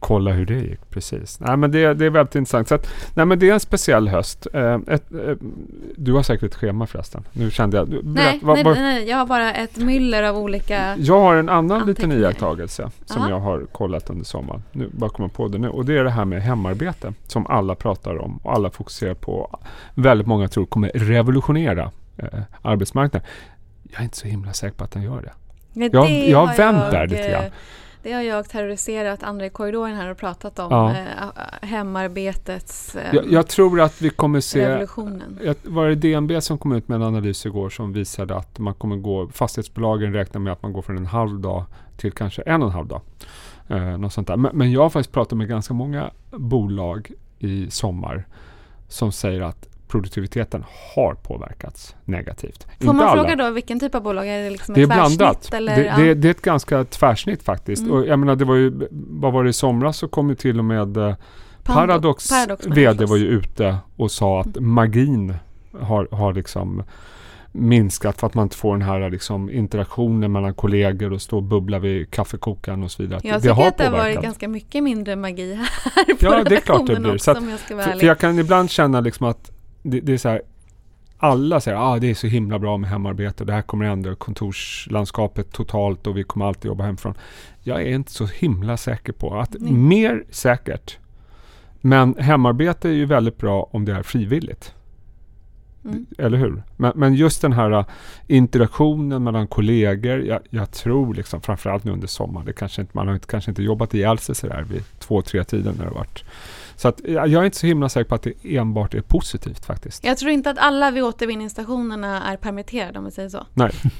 Kolla 0.00 0.30
hur 0.32 0.46
det 0.46 0.54
gick. 0.54 0.90
Precis. 0.90 1.40
Nej 1.40 1.56
men 1.56 1.70
det, 1.70 1.94
det 1.94 2.06
är 2.06 2.10
väldigt 2.10 2.34
intressant. 2.34 2.68
Så 2.68 2.74
att, 2.74 2.88
nej 3.14 3.26
men 3.26 3.38
det 3.38 3.48
är 3.48 3.54
en 3.54 3.60
speciell 3.60 4.08
höst. 4.08 4.46
Eh, 4.54 4.74
ett, 4.88 5.12
eh, 5.12 5.34
du 5.96 6.12
har 6.12 6.22
säkert 6.22 6.44
ett 6.44 6.54
schema 6.54 6.86
förresten. 6.86 7.24
Nu 7.32 7.50
kände 7.50 7.76
jag. 7.76 7.88
du- 7.90 8.02
Nej, 8.04 8.40
berätta, 8.42 8.46
vad- 8.46 8.56
nej, 8.76 8.82
nej, 8.82 9.08
jag 9.08 9.16
har 9.16 9.26
bara 9.26 9.52
ett 9.54 9.76
myller 9.76 10.22
av 10.22 10.36
olika... 10.38 10.96
Jag 10.98 11.20
har 11.20 11.36
en 11.36 11.48
annan 11.48 11.86
liten 11.86 12.12
iakttagelse 12.12 12.90
som 13.06 13.20
Aha. 13.22 13.30
jag 13.30 13.40
har 13.40 13.66
kollat 13.72 14.10
under 14.10 14.24
sommaren. 14.24 14.62
Nu 14.72 14.88
bara 14.92 15.10
kommer 15.10 15.28
på 15.28 15.48
det 15.48 15.58
nu. 15.58 15.68
Och 15.68 15.84
det 15.84 15.98
är 15.98 16.04
det 16.04 16.10
här 16.10 16.24
med 16.24 16.42
hemarbete 16.42 17.12
som 17.26 17.46
alla 17.46 17.74
pratar 17.74 18.18
om 18.18 18.36
och 18.36 18.52
alla 18.54 18.70
fokuserar 18.70 19.14
på. 19.14 19.58
Väldigt 19.94 20.26
många 20.26 20.48
tror 20.48 20.66
kommer 20.66 20.90
revolutionera 20.94 21.90
eh, 22.16 22.40
arbetsmarknaden. 22.62 23.28
Jag 23.90 24.00
är 24.00 24.04
inte 24.04 24.16
så 24.16 24.26
himla 24.28 24.52
säker 24.52 24.76
på 24.76 24.84
att 24.84 24.90
den 24.92 25.02
gör 25.02 25.22
det. 25.22 25.32
Nej, 25.72 25.90
Jag- 25.92 26.06
det 26.06 26.26
jag 26.30 26.38
har 26.38 26.46
har 26.46 26.56
vänt 26.56 26.92
jag, 26.92 27.10
lite 27.10 27.22
eh, 27.24 27.30
grann. 27.30 27.50
Det 28.02 28.12
har 28.12 28.22
jag 28.22 28.48
terroriserat 28.48 29.22
andra 29.22 29.46
i 29.46 29.50
korridoren 29.50 29.96
här 29.96 30.10
och 30.10 30.18
pratat 30.18 30.58
om. 30.58 30.70
Ja. 30.70 30.90
Eh, 30.90 31.68
hemarbetets 31.68 32.96
eh, 32.96 33.14
Jag, 33.14 33.32
jag 33.32 33.48
tror 33.48 33.80
att 33.80 34.02
vi 34.02 34.10
kommer 34.10 34.40
se 34.40 34.68
revolutionen. 34.68 35.38
Jag, 35.44 35.54
var 35.62 35.88
det 35.88 35.94
DNB 35.94 36.40
som 36.42 36.58
kom 36.58 36.72
ut 36.72 36.88
med 36.88 36.96
en 36.96 37.02
analys 37.02 37.46
igår 37.46 37.70
som 37.70 37.92
visade 37.92 38.36
att 38.36 38.58
man 38.58 38.74
kommer 38.74 38.96
gå, 38.96 39.28
fastighetsbolagen 39.28 40.12
räknar 40.12 40.40
med 40.40 40.52
att 40.52 40.62
man 40.62 40.72
går 40.72 40.82
från 40.82 40.96
en 40.96 41.06
halv 41.06 41.40
dag 41.40 41.64
till 41.96 42.12
kanske 42.12 42.42
en 42.42 42.62
och 42.62 42.68
en 42.68 42.74
halv 42.74 42.86
dag. 42.86 43.00
Eh, 43.68 43.98
något 43.98 44.12
sånt 44.12 44.26
där. 44.26 44.36
Men, 44.36 44.56
men 44.56 44.72
jag 44.72 44.82
har 44.82 44.90
faktiskt 44.90 45.12
pratat 45.12 45.38
med 45.38 45.48
ganska 45.48 45.74
många 45.74 46.10
bolag 46.30 47.10
i 47.38 47.70
sommar 47.70 48.26
som 48.88 49.12
säger 49.12 49.40
att 49.40 49.68
produktiviteten 49.88 50.64
har 50.94 51.14
påverkats 51.14 51.96
negativt. 52.04 52.62
Får 52.64 52.72
Inte 52.72 52.86
man 52.86 53.00
alla. 53.00 53.22
fråga 53.22 53.36
då 53.36 53.50
vilken 53.50 53.80
typ 53.80 53.94
av 53.94 54.02
bolag? 54.02 54.28
Är 54.28 54.42
det 54.42 54.50
liksom 54.50 54.74
Det 54.74 54.82
är 54.82 54.86
blandat. 54.86 55.54
Eller? 55.54 55.76
det, 55.76 55.84
ja. 55.84 55.96
det, 55.96 56.14
det 56.14 56.28
är 56.28 56.30
ett 56.30 56.42
ganska 56.42 56.84
tvärsnitt 56.84 57.42
faktiskt. 57.42 57.82
Mm. 57.82 57.94
Och 57.94 58.06
jag 58.06 58.18
menar, 58.18 58.36
det 58.36 58.44
var 58.44 58.54
ju, 58.54 58.88
vad 58.90 59.32
var 59.32 59.44
det 59.44 59.50
i 59.50 59.52
somras 59.52 59.96
så 59.96 60.08
kom 60.08 60.28
ju 60.28 60.34
till 60.34 60.58
och 60.58 60.64
med 60.64 60.96
eh, 60.96 61.14
Paradox, 61.62 62.28
Paradox 62.30 62.66
VD 62.66 63.04
var 63.04 63.16
ju 63.16 63.26
ute 63.26 63.76
och 63.96 64.10
sa 64.10 64.40
att 64.40 64.60
magin 64.60 65.34
har, 65.80 66.08
har 66.10 66.32
liksom 66.32 66.82
minskat 67.52 68.20
för 68.20 68.26
att 68.26 68.34
man 68.34 68.42
inte 68.42 68.56
får 68.56 68.72
den 68.76 68.82
här 68.82 69.10
liksom 69.10 69.50
interaktionen 69.50 70.32
mellan 70.32 70.54
kollegor 70.54 71.12
och 71.12 71.22
stå 71.22 71.36
och 71.36 71.42
bubbla 71.42 71.78
vid 71.78 72.10
kaffekokaren 72.10 72.82
och 72.82 72.90
så 72.90 73.02
vidare. 73.02 73.20
Jag 73.24 73.34
det 73.36 73.40
tycker 73.40 73.54
har 73.54 73.66
att 73.68 73.78
det 73.78 73.84
har 73.84 73.90
varit 73.90 74.22
ganska 74.22 74.48
mycket 74.48 74.82
mindre 74.84 75.16
magi 75.16 75.54
här 75.54 76.04
på 76.14 76.26
Ja, 76.26 76.44
det 76.44 76.56
är 76.56 76.60
klart 76.60 76.86
det 76.86 76.96
blir. 76.96 77.14
också 77.14 77.24
Så 77.24 77.30
att- 77.30 77.50
jag 77.50 77.58
ska 77.60 77.78
För, 77.82 77.98
för 77.98 78.06
jag 78.06 78.18
kan 78.18 78.38
ibland 78.38 78.70
känna 78.70 79.00
liksom 79.00 79.26
att 79.26 79.50
det, 79.82 80.00
det 80.00 80.12
är 80.12 80.18
så 80.18 80.28
här 80.28 80.42
alla 81.18 81.60
säger 81.60 81.76
att 81.76 81.82
ah, 81.82 81.98
det 81.98 82.10
är 82.10 82.14
så 82.14 82.26
himla 82.26 82.58
bra 82.58 82.76
med 82.76 82.90
hemarbete 82.90 83.42
och 83.42 83.46
det 83.46 83.52
här 83.52 83.62
kommer 83.62 83.84
ändra 83.84 84.14
kontorslandskapet 84.14 85.52
totalt 85.52 86.06
och 86.06 86.16
vi 86.16 86.24
kommer 86.24 86.46
alltid 86.46 86.64
jobba 86.64 86.84
hemifrån. 86.84 87.14
Jag 87.62 87.82
är 87.82 87.94
inte 87.94 88.12
så 88.12 88.26
himla 88.26 88.76
säker 88.76 89.12
på 89.12 89.40
att 89.40 89.56
Nej. 89.58 89.72
mer 89.72 90.24
säkert. 90.30 90.98
Men 91.80 92.14
hemarbete 92.18 92.88
är 92.88 92.92
ju 92.92 93.04
väldigt 93.04 93.38
bra 93.38 93.68
om 93.70 93.84
det 93.84 93.92
är 93.92 94.02
frivilligt. 94.02 94.74
Mm. 95.84 96.06
Eller 96.18 96.38
hur? 96.38 96.62
Men, 96.76 96.92
men 96.94 97.14
just 97.14 97.42
den 97.42 97.52
här 97.52 97.78
uh, 97.78 97.84
interaktionen 98.26 99.24
mellan 99.24 99.46
kollegor. 99.46 100.20
Jag, 100.20 100.40
jag 100.50 100.70
tror 100.70 101.14
liksom 101.14 101.40
framförallt 101.40 101.84
nu 101.84 101.92
under 101.92 102.06
sommaren. 102.06 102.46
Det 102.46 102.52
kanske 102.52 102.80
inte, 102.80 102.96
man 102.96 103.08
har 103.08 103.18
kanske 103.18 103.50
inte 103.50 103.62
jobbat 103.62 103.94
ihjäl 103.94 104.18
sig 104.18 104.34
sådär 104.34 104.66
vid 104.70 104.82
två, 104.98 105.22
tre 105.22 105.44
tiden 105.44 105.74
när 105.78 105.84
det 105.84 105.90
varit. 105.90 106.24
Så 106.78 106.88
att, 106.88 107.00
jag, 107.04 107.32
är 107.32 107.44
inte 107.44 107.56
så 107.58 107.66
himla 107.66 107.88
säker 107.88 108.08
på 108.08 108.14
att 108.14 108.22
det 108.22 108.32
enbart 108.56 108.94
är 108.94 109.00
positivt 109.00 109.64
faktiskt. 109.66 110.04
Jag 110.04 110.18
tror 110.18 110.30
inte 110.32 110.50
att 110.50 110.58
alla 110.58 110.90
vid 110.90 111.02
återvinningsstationerna 111.02 112.22
är 112.32 112.36
permitterade 112.36 112.98
om 112.98 113.04
vi 113.04 113.10
säger 113.10 113.28
så. 113.28 113.46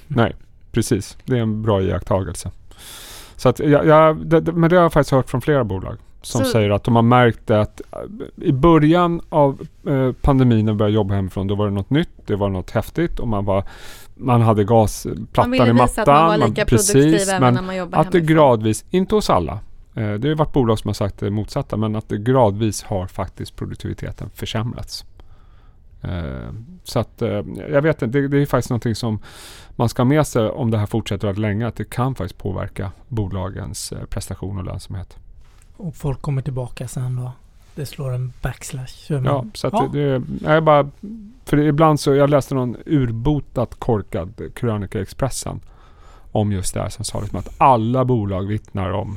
Nej, 0.09 0.37
precis. 0.73 1.17
Det 1.25 1.37
är 1.39 1.43
en 1.43 1.63
bra 1.63 1.83
iakttagelse. 1.83 2.51
Så 3.37 3.49
att 3.49 3.59
jag, 3.59 3.87
jag, 3.87 4.27
det, 4.27 4.53
men 4.53 4.71
det 4.71 4.77
har 4.77 4.83
jag 4.83 4.93
faktiskt 4.93 5.11
hört 5.11 5.31
från 5.31 5.41
flera 5.41 5.65
bolag. 5.65 5.97
Som 6.23 6.45
Så- 6.45 6.51
säger 6.51 6.71
att 6.71 6.85
de 6.85 6.97
har 6.97 7.03
märkt 7.03 7.51
att 7.51 7.81
äh, 7.93 7.99
i 8.49 8.53
början 8.53 9.21
av 9.29 9.67
eh, 9.89 10.13
pandemin 10.13 10.65
när 10.67 10.73
vi 10.73 10.77
började 10.79 10.95
jobba 10.95 11.15
hemifrån, 11.15 11.47
då 11.47 11.55
var 11.55 11.65
det 11.67 11.73
något 11.73 11.91
nytt, 11.91 12.11
det 12.27 12.37
var 12.37 12.49
något 12.49 12.71
häftigt 12.71 13.19
och 13.19 13.29
man 13.29 13.45
var 13.45 13.65
man 14.15 14.43
hade 14.43 14.65
Man 14.65 14.67
gasplattan 14.67 15.51
ville 15.51 15.67
i 15.67 15.73
mattan. 15.73 15.87
visa 15.87 16.03
att 16.03 16.09
man 16.09 16.41
var 16.41 16.49
lika 16.49 16.65
produktiv 16.65 17.13
precis, 17.13 17.29
även 17.29 17.55
när 17.55 17.63
man 17.63 17.77
jobbar 17.77 17.99
att 17.99 18.13
det 18.13 18.19
hemifrån. 18.19 18.37
gradvis, 18.37 18.85
inte 18.91 19.15
hos 19.15 19.31
alla, 19.31 19.53
eh, 19.53 19.59
det 20.03 20.29
har 20.29 20.35
varit 20.35 20.53
bolag 20.53 20.79
som 20.79 20.89
har 20.89 20.95
sagt 20.95 21.19
det 21.19 21.31
motsatta, 21.31 21.77
men 21.77 21.97
att 21.97 22.09
gradvis 22.09 22.83
har 22.83 23.07
faktiskt 23.07 23.57
produktiviteten 23.57 24.31
försämrats. 24.35 25.05
Eh, 26.03 26.53
så 26.85 26.99
att 26.99 27.23
eh, 27.23 27.43
jag 27.71 27.83
vet 27.83 28.03
inte, 28.03 28.21
det, 28.21 28.29
det 28.29 28.39
är 28.39 28.47
faktiskt 28.47 28.71
någonting 28.71 28.95
som 28.95 29.19
man 29.77 29.89
ska 29.89 30.03
ha 30.03 30.09
med 30.09 30.27
sig 30.27 30.49
om 30.49 30.71
det 30.71 30.79
här 30.79 30.87
fortsätter 30.87 31.29
att 31.29 31.39
länge, 31.39 31.67
att 31.67 31.77
det 31.77 31.91
kan 31.91 32.15
faktiskt 32.15 32.39
påverka 32.43 32.91
bolagens 33.09 33.93
eh, 33.93 34.05
prestation 34.05 34.59
och 34.59 34.65
lönsamhet. 34.65 35.17
Och 35.77 35.97
folk 35.97 36.21
kommer 36.23 36.43
tillbaka 36.43 36.89
sen 36.89 37.17
då. 37.17 37.33
Det 37.75 37.87
slår 37.87 38.13
en 38.15 38.33
backslash. 38.43 39.13
Man- 39.13 39.25
Ja, 39.25 39.45
så 39.55 39.67
att 39.67 39.73
Ja. 39.73 39.89
det, 39.93 40.19
det 40.19 40.47
är 40.51 40.61
bara, 40.61 40.91
för 41.45 41.59
ibland 41.59 42.01
så, 42.01 42.15
jag 42.15 42.31
läste 42.31 42.55
någon 42.55 42.77
urbotat 42.87 43.75
korkad 43.75 44.33
krönika 44.55 44.99
i 44.99 45.03
Expressen 45.03 45.61
om 46.33 46.53
just 46.53 46.75
det 46.75 46.81
här 46.81 46.89
som 46.89 47.05
sa 47.05 47.21
liksom 47.21 47.39
att 47.39 47.49
alla 47.59 48.05
bolag 48.05 48.43
vittnar 48.47 48.91
om 48.91 49.17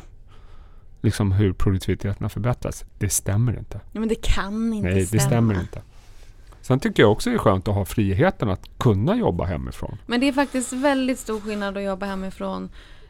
liksom 1.02 1.32
hur 1.32 1.54
produktiviteten 1.54 2.24
har 2.24 2.30
förbättrats. 2.30 2.86
Det 2.98 3.10
stämmer 3.10 3.58
inte. 3.60 3.80
Ja, 3.92 4.00
men 4.00 4.10
det 4.10 4.22
kan 4.22 4.74
inte 4.74 4.90
Nej, 4.90 5.00
det 5.00 5.06
stämma. 5.06 5.22
stämmer 5.22 5.60
inte. 5.60 5.82
Sen 6.62 6.80
tycker 6.80 7.04
jag 7.04 7.12
också 7.12 7.30
det 7.30 7.36
är 7.36 7.38
skönt 7.38 7.68
att 7.68 7.76
ha 7.76 7.86
friheten 7.86 8.50
att 8.50 8.70
kunna 8.78 9.16
jobba 9.16 9.46
hemifrån. 9.46 9.98
Men 10.06 10.20
det 10.20 10.28
är 10.28 10.34
faktiskt 10.34 10.74
väldigt 10.74 11.20
stor 11.20 11.40
skillnad 11.40 11.78
att 11.78 11.84
jobba 11.84 12.06
hemifrån 12.06 12.70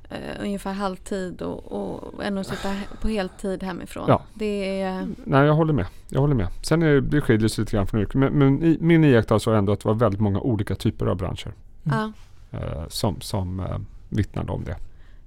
eh, 0.10 0.17
ungefär 0.43 0.74
halvtid 0.74 1.41
och, 1.41 1.71
och 1.71 2.24
än 2.24 2.38
att 2.38 2.48
sitta 2.48 2.75
på 3.01 3.07
heltid 3.07 3.63
hemifrån. 3.63 4.05
Ja. 4.07 4.21
Det 4.33 4.81
är... 4.81 5.07
Nej, 5.25 5.45
jag 5.45 5.53
håller 5.53 5.74
med. 5.74 5.86
Jag 6.10 6.21
håller 6.21 6.36
med. 6.36 6.48
Sen 6.62 6.81
är 6.83 6.88
det, 6.88 7.01
det 7.01 7.21
skiljer 7.21 7.48
sig 7.48 7.62
lite 7.62 7.71
grann 7.77 7.88
från 7.88 8.01
yrket. 8.01 8.15
Men, 8.15 8.33
men 8.33 8.63
i, 8.63 8.77
min 8.81 9.03
iakttagelse 9.03 9.50
var 9.50 9.57
ändå 9.57 9.71
att 9.74 9.79
det 9.79 9.88
var 9.88 9.95
väldigt 9.95 10.21
många 10.21 10.39
olika 10.39 10.75
typer 10.75 11.05
av 11.05 11.17
branscher 11.17 11.53
Ja. 11.83 12.12
eh, 12.51 12.88
som, 12.88 13.21
som 13.21 13.60
eh, 13.60 13.77
vittnade 14.10 14.51
om 14.51 14.63
det. 14.63 14.75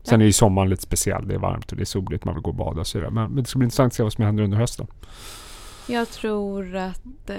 Sen 0.05 0.21
är 0.21 0.25
ju 0.25 0.33
sommaren 0.33 0.71
lite 0.71 0.83
speciell. 0.83 1.29
Det 1.29 1.35
är 1.35 1.39
varmt 1.39 1.71
och 1.73 1.77
det 1.77 1.83
är 1.83 1.85
soligt. 1.85 2.25
Man 2.25 2.35
vill 2.35 2.43
gå 2.43 2.51
och 2.51 2.57
bada 2.57 2.81
och 2.81 2.87
så 2.87 2.99
vidare. 2.99 3.11
Men, 3.11 3.31
men 3.33 3.43
det 3.43 3.49
ska 3.49 3.59
bli 3.59 3.65
intressant 3.65 3.93
att 3.93 3.97
se 3.97 4.03
vad 4.03 4.13
som 4.13 4.25
händer 4.25 4.45
under 4.45 4.59
hösten. 4.59 4.87
Jag 5.87 6.09
tror 6.11 6.77
att 6.77 7.31
eh, 7.31 7.37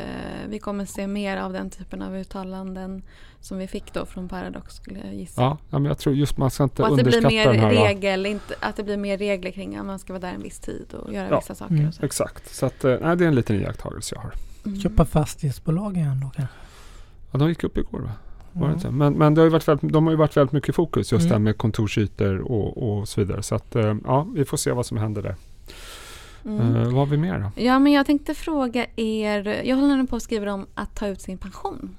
vi 0.49 0.59
kommer 0.59 0.85
se 0.85 1.07
mer 1.07 1.37
av 1.37 1.53
den 1.53 1.69
typen 1.69 2.01
av 2.01 2.15
uttalanden 2.15 3.03
som 3.39 3.57
vi 3.57 3.67
fick 3.67 3.93
då 3.93 4.05
från 4.05 4.29
Paradox 4.29 4.75
skulle 4.75 4.99
jag 4.99 5.15
gissa. 5.15 5.41
Ja, 5.41 5.57
ja 5.69 5.79
men 5.79 5.85
jag 5.85 5.97
tror 5.97 6.15
just 6.15 6.37
man 6.37 6.51
ska 6.51 6.63
inte 6.63 6.81
och 6.81 6.87
att 6.87 6.97
det 6.97 7.03
blir 7.03 7.17
underskatta 7.17 7.51
mer 7.51 7.53
den 7.53 7.59
här... 7.59 7.85
regel, 7.85 8.25
inte, 8.25 8.55
att 8.59 8.75
det 8.75 8.83
blir 8.83 8.97
mer 8.97 9.17
regler 9.17 9.51
kring 9.51 9.75
att 9.75 9.85
man 9.85 9.99
ska 9.99 10.13
vara 10.13 10.21
där 10.21 10.33
en 10.33 10.41
viss 10.41 10.59
tid 10.59 10.93
och 10.93 11.13
göra 11.13 11.27
Ja. 11.29 11.39
vissa 11.39 11.55
saker. 11.55 11.73
Mm. 11.75 11.87
Och 11.87 11.93
så. 11.93 12.05
Exakt. 12.05 12.55
Så 12.55 12.65
att, 12.65 12.83
eh, 12.83 12.97
nej, 13.01 13.17
det 13.17 13.23
är 13.23 13.27
en 13.27 13.35
liten 13.35 13.61
iakttagelse 13.61 14.15
jag 14.15 14.21
har. 14.21 14.33
Mm. 14.65 14.79
Köpa 14.79 15.05
fastighetsbolag 15.05 15.97
igen 15.97 16.19
då 16.23 16.29
kanske. 16.35 16.55
Ja, 17.31 17.39
de 17.39 17.49
gick 17.49 17.63
upp 17.63 17.77
igår 17.77 17.99
va? 17.99 18.11
Var 18.59 18.67
det 18.67 18.73
inte? 18.73 18.91
Men, 18.91 19.13
men 19.13 19.33
det 19.33 19.41
har 19.41 19.49
varit 19.49 19.67
väldigt, 19.67 19.93
de 19.93 20.03
har 20.05 20.11
ju 20.11 20.17
varit 20.17 20.37
väldigt 20.37 20.51
mycket 20.53 20.75
fokus 20.75 21.11
just 21.11 21.21
Mm. 21.21 21.29
det 21.29 21.35
här 21.35 21.39
med 21.39 21.57
kontorsytor 21.57 22.39
och, 22.51 22.97
och 22.99 23.07
så 23.07 23.21
vidare. 23.21 23.43
Så 23.43 23.55
att 23.55 23.75
eh, 23.75 23.95
ja, 24.05 24.27
vi 24.35 24.45
får 24.45 24.57
se 24.57 24.71
vad 24.71 24.85
som 24.85 24.97
händer 24.97 25.21
där. 25.21 25.35
Mm. 26.45 26.75
Eh, 26.75 26.83
vad 26.83 26.93
har 26.93 27.05
vi 27.05 27.17
mer 27.17 27.39
då? 27.55 27.61
Ja, 27.63 27.79
men 27.79 27.91
jag 27.93 28.05
tänkte 28.05 28.33
fråga 28.35 28.85
er. 28.95 29.61
Jag 29.63 29.75
håller 29.77 29.97
nu 29.97 30.07
på 30.07 30.15
att 30.15 30.23
skriva 30.23 30.53
om 30.53 30.65
att 30.73 30.95
ta 30.95 31.07
ut 31.07 31.21
sin 31.21 31.37
pension. 31.37 31.95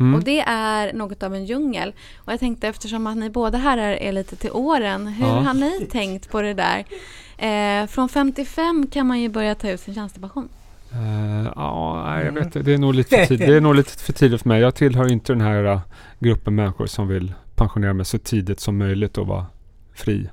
Mm. 0.00 0.14
Och 0.14 0.22
det 0.24 0.40
är 0.40 0.92
något 0.92 1.22
av 1.22 1.34
en 1.34 1.44
djungel. 1.44 1.92
Och 2.16 2.32
jag 2.32 2.40
tänkte 2.40 2.68
eftersom 2.68 3.06
att 3.06 3.16
ni 3.16 3.30
båda 3.30 3.58
här 3.58 3.78
är, 3.78 3.92
är 4.02 4.12
lite 4.12 4.36
till 4.36 4.50
åren. 4.52 5.06
Hur 5.06 5.26
Ja. 5.26 5.32
har 5.40 5.54
ni 5.54 5.86
tänkt 5.90 6.30
på 6.30 6.42
det 6.42 6.54
där? 6.54 6.84
Eh, 7.38 7.86
från 7.86 8.08
55 8.08 8.86
kan 8.86 9.06
man 9.06 9.20
ju 9.20 9.28
börja 9.28 9.54
ta 9.54 9.70
ut 9.70 9.80
sin 9.80 9.94
tjänstepension. 9.94 10.48
Eh, 10.94 11.52
ja, 11.56 12.14
jag 12.18 12.22
Mm. 12.28 12.34
vet. 12.34 12.64
Det 12.64 12.74
är, 12.74 12.78
nog 12.78 12.94
lite 12.94 13.16
för 13.16 13.26
tidigt. 13.26 13.46
det 13.48 13.56
är 13.56 13.60
nog 13.60 13.74
lite 13.74 13.90
för 14.02 14.12
tidigt 14.12 14.42
för 14.42 14.48
mig. 14.48 14.60
Jag 14.60 14.74
tillhör 14.74 15.12
inte 15.12 15.32
den 15.32 15.40
här 15.40 15.64
uh, 15.72 15.80
gruppen 16.18 16.54
människor 16.54 16.86
som 16.86 17.08
vill 17.08 17.34
pensionera 17.54 17.92
mig 17.92 18.04
så 18.06 18.18
tidigt 18.18 18.60
som 18.60 18.78
möjligt 18.78 19.18
och 19.18 19.26
vara 19.26 19.46
fri. 19.94 20.28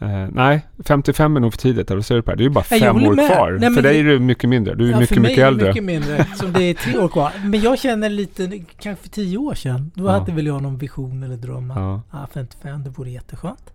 Eh, 0.00 0.26
nej, 0.32 0.66
55 0.84 1.36
är 1.36 1.40
nog 1.40 1.52
för 1.52 1.58
tidigt. 1.58 1.90
Eller 1.90 2.02
säger 2.02 2.18
du 2.18 2.22
Per? 2.22 2.36
Det 2.36 2.42
är 2.42 2.44
ju 2.44 2.50
bara 2.50 2.64
Nej, 2.70 2.80
fem 2.80 2.96
år 3.06 3.14
med. 3.14 3.26
kvar. 3.30 3.58
Nej, 3.60 3.74
för 3.74 3.82
dig 3.82 4.00
är 4.00 4.04
du 4.04 4.18
mycket 4.18 4.50
mindre. 4.50 4.74
Du 4.74 4.86
är 4.86 4.90
Ja, 4.90 4.98
mycket, 5.00 5.14
för 5.14 5.20
mig 5.22 5.30
mycket 5.30 5.42
är 5.42 5.48
äldre. 5.48 5.68
mycket 5.68 5.84
mindre, 5.84 6.26
som 6.36 6.52
det 6.52 6.62
är 6.62 6.74
tre 6.74 6.98
år 6.98 7.08
kvar. 7.08 7.32
Men 7.44 7.60
jag 7.60 7.78
känner 7.78 8.08
lite, 8.08 8.58
kanske 8.78 9.02
för 9.02 9.08
tio 9.10 9.38
år 9.38 9.54
sedan, 9.54 9.90
då 9.94 10.04
Ja. 10.04 10.10
hade 10.10 10.32
väl 10.32 10.46
jag 10.46 10.62
någon 10.62 10.78
vision 10.78 11.22
eller 11.22 11.36
dröm 11.36 11.70
att 11.70 11.76
Ja. 11.76 12.02
ah, 12.10 12.26
55, 12.34 12.82
det 12.84 12.90
vore 12.90 13.10
jätteskönt. 13.10 13.72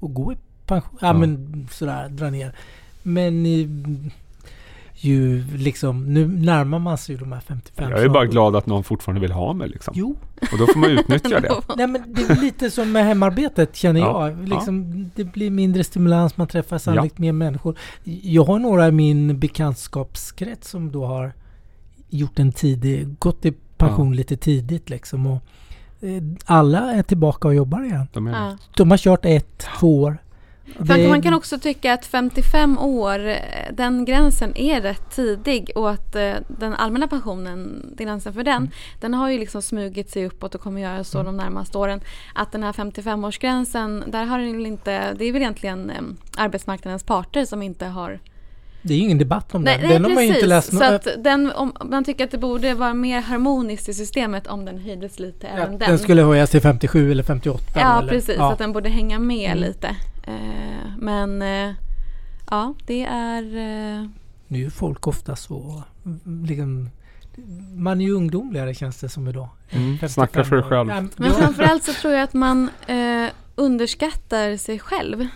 Och 0.00 0.14
gå 0.14 0.32
i 0.32 0.36
pension, 0.66 0.98
ja, 1.00 1.06
Ja. 1.06 1.12
men 1.12 1.68
sådär, 1.72 2.08
dra 2.08 2.30
ner. 2.30 2.52
Men 3.02 3.46
ju 4.98 5.44
liksom, 5.56 6.14
nu 6.14 6.28
närmar 6.28 6.78
man 6.78 6.98
sig 6.98 7.14
ju 7.14 7.18
de 7.18 7.32
här 7.32 7.40
55. 7.40 7.90
Jag 7.90 8.02
är 8.02 8.08
bara 8.08 8.26
glad 8.26 8.56
att 8.56 8.66
någon 8.66 8.84
fortfarande 8.84 9.20
vill 9.20 9.32
ha 9.32 9.52
mig. 9.52 9.68
Liksom. 9.68 9.94
Jo, 9.96 10.16
Och 10.52 10.58
då 10.58 10.66
får 10.66 10.78
man 10.78 10.90
utnyttja 10.90 11.40
det. 11.40 11.52
nej 11.76 11.86
men 11.86 12.02
det 12.14 12.22
är 12.22 12.40
lite 12.40 12.70
som 12.70 12.92
med 12.92 13.04
hemarbetet 13.04 13.76
känner 13.76 14.00
Ja, 14.00 14.30
jag. 14.30 14.48
Liksom, 14.48 15.04
Det 15.14 15.24
blir 15.24 15.50
mindre 15.50 15.84
stimulans, 15.84 16.36
man 16.36 16.46
träffar 16.46 16.78
sannolikt 16.78 17.18
mer 17.18 17.32
människor. 17.32 17.78
Jag 18.22 18.44
har 18.44 18.58
några 18.58 18.88
i 18.88 18.92
min 18.92 19.38
bekantskapskrets 19.38 20.70
som 20.70 20.92
då 20.92 21.06
har 21.06 21.32
gjort 22.08 22.38
en 22.38 22.52
tidig, 22.52 23.18
gått 23.18 23.44
i 23.44 23.52
pension 23.76 24.16
lite 24.16 24.36
tidigt 24.36 24.90
liksom. 24.90 25.26
Och, 25.26 25.42
eh, 26.00 26.22
alla 26.44 26.92
är 26.92 27.02
tillbaka 27.02 27.48
och 27.48 27.54
jobbar 27.54 27.84
igen. 27.84 28.06
De 28.12 28.26
är, 28.26 28.32
Ja. 28.32 28.56
De 28.76 28.90
har 28.90 28.98
kört 28.98 29.24
ett, 29.24 29.58
två 29.80 30.02
år. 30.02 30.18
Det- 30.78 31.08
man 31.08 31.22
kan 31.22 31.34
också 31.34 31.58
tycka 31.58 31.92
att 31.92 32.06
55 32.06 32.78
år, 32.78 33.28
eh, 33.28 33.36
den 33.72 34.04
gränsen 34.04 34.56
är 34.56 34.80
rätt 34.80 35.10
tidig 35.16 35.70
och 35.74 35.90
att 35.90 36.16
eh, 36.16 36.32
den 36.48 36.74
allmänna 36.74 37.08
pensionen, 37.08 37.86
gränsen 37.98 38.32
för 38.32 38.42
den, 38.42 38.56
Mm. 38.56 38.70
den 39.00 39.14
har 39.14 39.30
ju 39.30 39.38
liksom 39.38 39.62
smugit 39.62 40.10
sig 40.10 40.26
uppåt 40.26 40.54
och 40.54 40.60
kommer 40.60 40.80
göra 40.80 41.04
så 41.04 41.22
de 41.22 41.36
närmaste 41.36 41.78
åren. 41.78 42.00
Att 42.34 42.52
den 42.52 42.62
här 42.62 42.72
55-årsgränsen, 42.72 44.04
där 44.10 44.24
har 44.24 44.38
den 44.38 44.66
inte, 44.66 45.12
det 45.14 45.24
är 45.24 45.32
väl 45.32 45.42
egentligen 45.42 45.90
eh, 45.90 45.96
arbetsmarknadens 46.36 47.02
parter 47.02 47.44
som 47.44 47.62
inte 47.62 47.86
har 47.86 48.18
Det 48.82 48.94
är 48.94 48.98
ju 48.98 49.04
ingen 49.04 49.18
debatt 49.18 49.54
om 49.54 49.62
Nej, 49.62 49.76
det. 49.78 49.82
nej 49.88 49.92
Den 49.92 50.04
har 50.04 50.10
man 50.14 50.24
inte 50.24 50.46
läst 50.46 50.78
så 50.78 50.84
att 50.84 51.08
den, 51.18 51.52
om, 51.52 51.72
man 51.84 52.04
tycker 52.04 52.24
att 52.24 52.30
det 52.30 52.38
borde 52.38 52.74
vara 52.74 52.94
mer 52.94 53.20
harmoniskt 53.20 53.88
i 53.88 53.94
systemet 53.94 54.46
om 54.46 54.64
den 54.64 54.78
höjdes 54.78 55.18
lite, 55.18 55.46
Ja, 55.46 55.62
även 55.62 55.78
den. 55.78 55.88
den. 55.88 55.98
skulle 55.98 56.22
höjas 56.22 56.50
till 56.50 56.60
57 56.60 57.10
eller 57.10 57.22
58. 57.22 57.64
ja, 57.74 57.98
eller, 57.98 58.08
precis. 58.12 58.34
ja. 58.38 58.52
Att 58.52 58.58
den 58.58 58.72
borde 58.72 58.88
hänga 58.88 59.18
med 59.18 59.50
Mm. 59.52 59.58
lite. 59.68 59.96
Eh, 60.26 60.90
men 60.98 61.42
eh, 61.42 61.74
ja, 62.50 62.74
det 62.86 63.04
är... 63.04 63.42
Eh, 63.42 64.06
Nu 64.48 64.58
är 64.58 64.62
ju 64.62 64.70
folk 64.70 65.06
ofta 65.06 65.36
så... 65.36 65.82
Liksom, 66.46 66.90
man 67.76 68.00
är 68.00 68.04
ju 68.04 68.12
ungdomligare 68.12 68.74
känns 68.74 69.00
det 69.00 69.08
som 69.08 69.28
idag. 69.28 69.48
Mm, 69.70 69.98
55 69.98 70.08
snacka 70.08 70.44
för 70.44 70.56
dig 70.56 70.64
själv. 70.64 70.88
Ja, 70.88 71.02
men 71.16 71.32
framförallt 71.32 71.84
så 71.84 71.92
tror 71.92 72.12
jag 72.14 72.22
att 72.22 72.34
man 72.34 72.70
eh, 72.86 73.26
underskattar 73.54 74.56
sig 74.56 74.78
själv. 74.78 75.26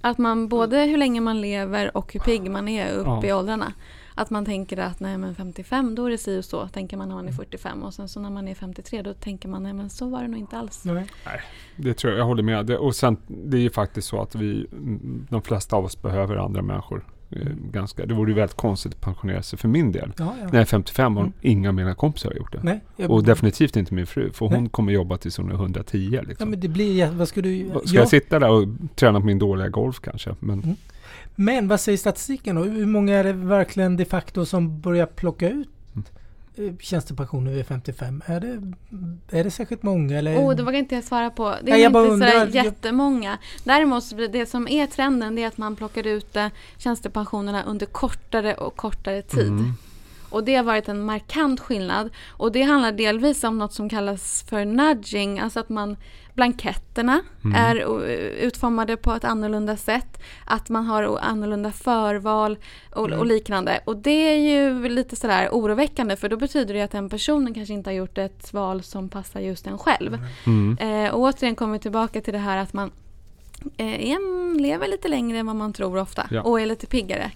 Att 0.00 0.18
man 0.18 0.48
både 0.48 0.78
hur 0.82 0.96
länge 0.96 1.20
man 1.20 1.40
lever 1.40 1.96
och 1.96 2.12
hur 2.12 2.20
pigg 2.20 2.50
man 2.50 2.68
är 2.68 2.92
upp 2.92 3.06
Ja. 3.06 3.24
i 3.26 3.32
åldrarna. 3.32 3.72
Att 4.18 4.30
man 4.30 4.44
tänker 4.44 4.76
att 4.76 5.00
nej 5.00 5.18
men 5.18 5.34
55 5.34 5.94
då 5.94 6.06
är 6.06 6.10
det 6.10 6.18
si 6.18 6.38
och 6.38 6.44
så, 6.44 6.68
tänker 6.68 6.96
man 6.96 7.08
när 7.08 7.14
man 7.14 7.28
är 7.28 7.32
45 7.32 7.82
och 7.82 7.94
sen 7.94 8.08
så 8.08 8.20
när 8.20 8.30
man 8.30 8.48
är 8.48 8.54
53 8.54 9.02
då 9.02 9.14
tänker 9.14 9.48
man 9.48 9.62
nej 9.62 9.72
men 9.72 9.90
så 9.90 10.08
var 10.08 10.22
det 10.22 10.28
nog 10.28 10.40
inte 10.40 10.58
alls. 10.58 10.84
Nej. 10.84 11.06
Det 11.76 11.94
tror 11.94 12.12
jag, 12.12 12.20
jag 12.20 12.24
håller 12.24 12.42
med. 12.42 12.66
Det, 12.66 12.78
och 12.78 12.96
sen, 12.96 13.16
det 13.26 13.56
är 13.56 13.60
ju 13.60 13.70
faktiskt 13.70 14.08
så 14.08 14.22
att 14.22 14.34
vi, 14.34 14.66
mm, 14.72 15.26
de 15.30 15.42
flesta 15.42 15.76
av 15.76 15.84
oss 15.84 16.02
behöver 16.02 16.36
andra 16.36 16.62
människor. 16.62 17.04
Eh, 17.30 17.42
Ganska, 17.72 18.06
det 18.06 18.14
vore 18.14 18.30
ju 18.30 18.34
väldigt 18.36 18.56
konstigt 18.56 18.92
att 18.94 19.00
pensionera 19.00 19.42
sig 19.42 19.58
för 19.58 19.68
min 19.68 19.92
del. 19.92 20.12
Ja, 20.18 20.24
ja. 20.40 20.44
När 20.46 20.52
jag 20.54 20.60
är 20.60 20.64
55 20.64 21.16
och 21.16 21.22
Mm. 21.22 21.32
inga 21.40 21.68
av 21.68 21.74
mina 21.74 21.94
kompisar 21.94 22.28
har 22.30 22.36
gjort 22.36 22.52
det. 22.52 22.60
Nej, 22.62 22.80
jag, 22.96 23.10
Och 23.10 23.24
definitivt 23.24 23.76
inte 23.76 23.94
min 23.94 24.06
fru, 24.06 24.30
för 24.32 24.46
hon 24.46 24.62
Nej. 24.62 24.70
kommer 24.70 24.92
jobba 24.92 25.16
tills 25.16 25.36
hon 25.36 25.50
är 25.50 25.54
110. 25.54 26.10
Ja, 26.12 26.22
Liksom. 26.22 26.50
men 26.50 26.60
det 26.60 26.68
blir... 26.68 27.10
Vad 27.10 27.28
ska 27.28 27.42
du... 27.42 27.68
Ska 27.68 27.78
ja, 27.84 28.00
jag 28.00 28.08
sitta 28.08 28.38
där 28.38 28.50
och 28.50 28.68
träna 28.94 29.20
på 29.20 29.26
min 29.26 29.38
dåliga 29.38 29.68
golf 29.68 30.00
kanske? 30.00 30.34
Men 30.40 30.62
Mm. 30.62 30.76
Men 31.40 31.68
vad 31.68 31.80
säger 31.80 31.98
statistiken 31.98 32.56
då? 32.56 32.62
Hur 32.64 32.86
många 32.86 33.16
är 33.16 33.24
det 33.24 33.32
verkligen 33.32 33.96
de 33.96 34.04
facto 34.04 34.46
som 34.46 34.80
börjar 34.80 35.06
plocka 35.06 35.48
ut 35.48 35.68
Mm. 35.94 36.04
Tjänstepensioner 36.80 37.52
vid 37.52 37.66
55? 37.66 38.22
Är 38.26 38.40
det, 38.40 38.62
är 39.38 39.44
det 39.44 39.50
särskilt 39.50 39.82
många 39.82 40.18
eller? 40.18 40.36
Oh, 40.36 40.56
det 40.56 40.62
vågar 40.62 40.78
inte 40.78 40.94
jag 40.94 41.04
svara 41.04 41.30
på. 41.30 41.54
Det 41.62 41.70
är 41.70 41.74
Nej, 41.74 41.84
inte 41.84 41.92
sådär 41.92 42.12
undrar. 42.12 42.64
jättemånga. 42.64 43.38
Däremot 43.64 44.04
så 44.04 44.16
det 44.16 44.46
som 44.46 44.68
är 44.68 44.86
trenden 44.86 45.34
det 45.34 45.42
är 45.42 45.46
att 45.46 45.58
man 45.58 45.76
plockar 45.76 46.06
ut 46.06 46.36
eh, 46.36 46.46
tjänstepensionerna 46.78 47.62
under 47.62 47.86
kortare 47.86 48.54
och 48.54 48.76
kortare 48.76 49.22
tid. 49.22 49.48
Mm. 49.48 49.72
Och 50.30 50.44
det 50.44 50.54
har 50.54 50.64
varit 50.64 50.88
en 50.88 51.04
markant 51.04 51.60
skillnad. 51.60 52.10
Och 52.28 52.52
det 52.52 52.62
handlar 52.62 52.92
delvis 52.92 53.44
om 53.44 53.58
något 53.58 53.72
som 53.72 53.88
kallas 53.88 54.44
för 54.48 54.64
nudging, 54.64 55.38
alltså 55.40 55.60
att 55.60 55.68
man 55.68 55.96
blanketterna 56.34 57.20
Mm. 57.44 57.56
är 57.56 57.76
eh, 57.76 58.44
utformade 58.46 58.96
på 58.96 59.12
ett 59.12 59.24
annorlunda 59.24 59.76
sätt. 59.76 60.22
Att 60.44 60.68
man 60.68 60.84
har 60.86 61.18
annorlunda 61.22 61.72
förval 61.72 62.58
och, 62.94 63.06
Mm. 63.06 63.18
och 63.18 63.26
liknande. 63.26 63.80
Och 63.84 63.96
det 63.96 64.10
är 64.10 64.36
ju 64.36 64.88
lite 64.88 65.16
sådär 65.16 65.48
oroväckande 65.52 66.16
för 66.16 66.28
då 66.28 66.36
betyder 66.36 66.74
det 66.74 66.82
att 66.82 66.90
den 66.90 67.08
personen 67.08 67.54
kanske 67.54 67.74
inte 67.74 67.90
har 67.90 67.94
gjort 67.94 68.18
ett 68.18 68.52
val 68.52 68.82
som 68.82 69.08
passar 69.08 69.40
just 69.40 69.66
en 69.66 69.78
själv. 69.78 70.18
Mm. 70.46 70.78
Eh, 70.80 71.14
och 71.14 71.20
återigen 71.20 71.54
kommer 71.54 71.72
vi 71.72 71.78
tillbaka 71.78 72.20
till 72.20 72.32
det 72.32 72.38
här 72.38 72.56
att 72.58 72.72
man 72.72 72.90
eh, 73.76 74.18
lever 74.60 74.88
lite 74.88 75.08
längre 75.08 75.38
än 75.38 75.46
vad 75.46 75.56
man 75.56 75.72
tror 75.72 75.98
ofta 75.98 76.26
Ja. 76.30 76.42
och 76.42 76.60
är 76.60 76.66
lite 76.66 76.86
piggare. 76.86 77.30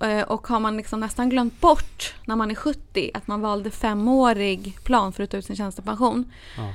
Eh, 0.00 0.22
och 0.22 0.46
har 0.46 0.60
man 0.60 0.76
liksom 0.76 1.00
nästan 1.00 1.28
glömt 1.30 1.60
bort 1.60 2.14
när 2.24 2.36
man 2.36 2.50
är 2.50 2.54
70 2.54 3.10
att 3.14 3.26
man 3.26 3.40
valde 3.40 3.70
femårig 3.70 4.78
plan 4.84 5.12
för 5.12 5.22
att 5.22 5.30
ta 5.30 5.36
ut 5.36 5.44
sin 5.44 5.56
tjänstepension. 5.56 6.32
Ja. 6.56 6.72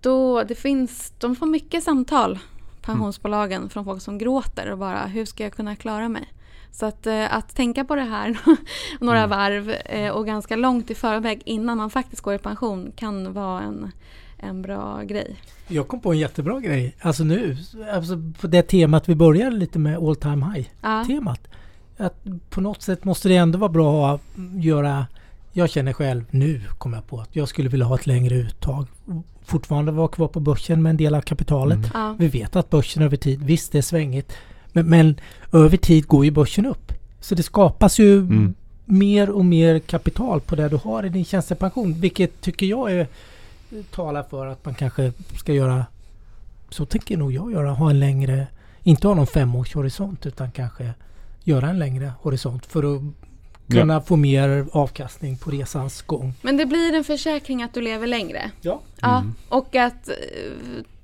Då 0.00 0.42
det 0.42 0.54
finns, 0.54 1.12
de 1.18 1.36
får 1.36 1.46
mycket 1.46 1.84
samtal, 1.84 2.38
pensionsbolagen, 2.82 3.68
från 3.68 3.84
folk 3.84 4.02
som 4.02 4.18
gråter 4.18 4.70
och 4.70 4.78
bara 4.78 5.06
hur 5.06 5.24
ska 5.24 5.42
jag 5.42 5.52
kunna 5.52 5.76
klara 5.76 6.08
mig? 6.08 6.32
Så 6.72 6.86
att, 6.86 7.06
eh, 7.06 7.34
att 7.36 7.56
tänka 7.56 7.84
på 7.84 7.94
det 7.94 8.02
här 8.02 8.38
några 9.00 9.18
Mm. 9.18 9.30
varv 9.30 9.70
eh, 9.70 10.10
och 10.10 10.26
ganska 10.26 10.56
långt 10.56 10.90
i 10.90 10.94
förväg 10.94 11.42
innan 11.44 11.76
man 11.78 11.90
faktiskt 11.90 12.22
går 12.22 12.34
i 12.34 12.38
pension 12.38 12.92
kan 12.96 13.32
vara 13.32 13.62
en, 13.62 13.90
en 14.38 14.62
bra 14.62 15.02
grej. 15.02 15.36
Jag 15.68 15.88
kom 15.88 16.00
på 16.00 16.12
en 16.12 16.18
jättebra 16.18 16.60
grej. 16.60 16.96
Alltså 17.00 17.24
nu, 17.24 17.56
alltså 17.92 18.22
på 18.40 18.46
det 18.46 18.62
temat 18.62 19.08
vi 19.08 19.14
började 19.14 19.56
lite 19.56 19.78
med 19.78 19.98
all 19.98 20.16
time 20.16 20.46
high. 20.54 20.68
Ja. 20.82 21.04
Att 21.96 22.14
på 22.50 22.60
något 22.60 22.82
sätt 22.82 23.04
måste 23.04 23.28
det 23.28 23.36
ändå 23.36 23.58
vara 23.58 23.72
bra 23.72 24.14
att 24.14 24.20
göra... 24.54 25.06
Jag 25.52 25.70
känner 25.70 25.92
själv, 25.92 26.24
nu 26.30 26.62
kom 26.78 26.92
jag 26.92 27.06
på 27.06 27.20
att 27.20 27.36
jag 27.36 27.48
skulle 27.48 27.68
vilja 27.68 27.86
ha 27.86 27.94
ett 27.94 28.06
längre 28.06 28.34
uttag. 28.34 28.86
Fortfarande 29.44 29.92
vara 29.92 30.08
kvar 30.08 30.28
på 30.28 30.40
börsen 30.40 30.82
med 30.82 30.90
en 30.90 30.96
del 30.96 31.14
av 31.14 31.20
kapitalet. 31.20 31.76
Mm. 31.78 31.90
Ja. 31.94 32.16
Vi 32.18 32.28
vet 32.28 32.56
att 32.56 32.70
börsen 32.70 33.02
över 33.02 33.16
tid, 33.16 33.42
visst 33.42 33.72
det 33.72 33.78
är 33.78 33.82
svängigt. 33.82 34.32
Men, 34.72 34.86
men 34.86 35.20
över 35.52 35.76
tid 35.76 36.06
går 36.06 36.24
ju 36.24 36.30
börsen 36.30 36.66
upp. 36.66 36.92
Så 37.20 37.34
det 37.34 37.42
skapas 37.42 37.98
ju 37.98 38.18
Mm. 38.18 38.54
mer 38.84 39.30
och 39.30 39.44
mer 39.44 39.78
kapital 39.78 40.40
på 40.40 40.56
det 40.56 40.68
du 40.68 40.76
har 40.76 41.04
i 41.06 41.08
din 41.08 41.24
tjänstepension. 41.24 41.94
Vilket 41.94 42.40
tycker 42.40 42.66
jag 42.66 42.92
är, 42.92 43.06
talar 43.90 44.22
för 44.22 44.46
att 44.46 44.64
man 44.64 44.74
kanske 44.74 45.12
ska 45.36 45.52
göra, 45.52 45.86
så 46.70 46.86
tänker 46.86 47.16
nog 47.16 47.32
jag 47.32 47.52
göra, 47.52 47.70
ha 47.70 47.90
en 47.90 48.00
längre, 48.00 48.46
inte 48.82 49.08
ha 49.08 49.14
någon 49.14 49.26
femårshorisont 49.26 50.26
utan 50.26 50.50
kanske 50.50 50.94
göra 51.46 51.68
en 51.68 51.78
längre 51.78 52.12
horisont 52.22 52.66
för 52.66 52.96
att 52.96 53.02
kunna 53.70 54.00
få 54.00 54.16
mer 54.16 54.66
avkastning 54.72 55.36
på 55.38 55.50
resans 55.50 56.02
gång. 56.02 56.34
Men 56.42 56.56
det 56.56 56.66
blir 56.66 56.94
en 56.94 57.04
försäkring 57.04 57.62
att 57.62 57.74
du 57.74 57.80
lever 57.80 58.06
längre. 58.06 58.50
Ja. 58.60 58.80
Ja, 59.00 59.18
Mm. 59.18 59.34
och 59.48 59.74
att 59.76 60.08
eh, 60.08 60.14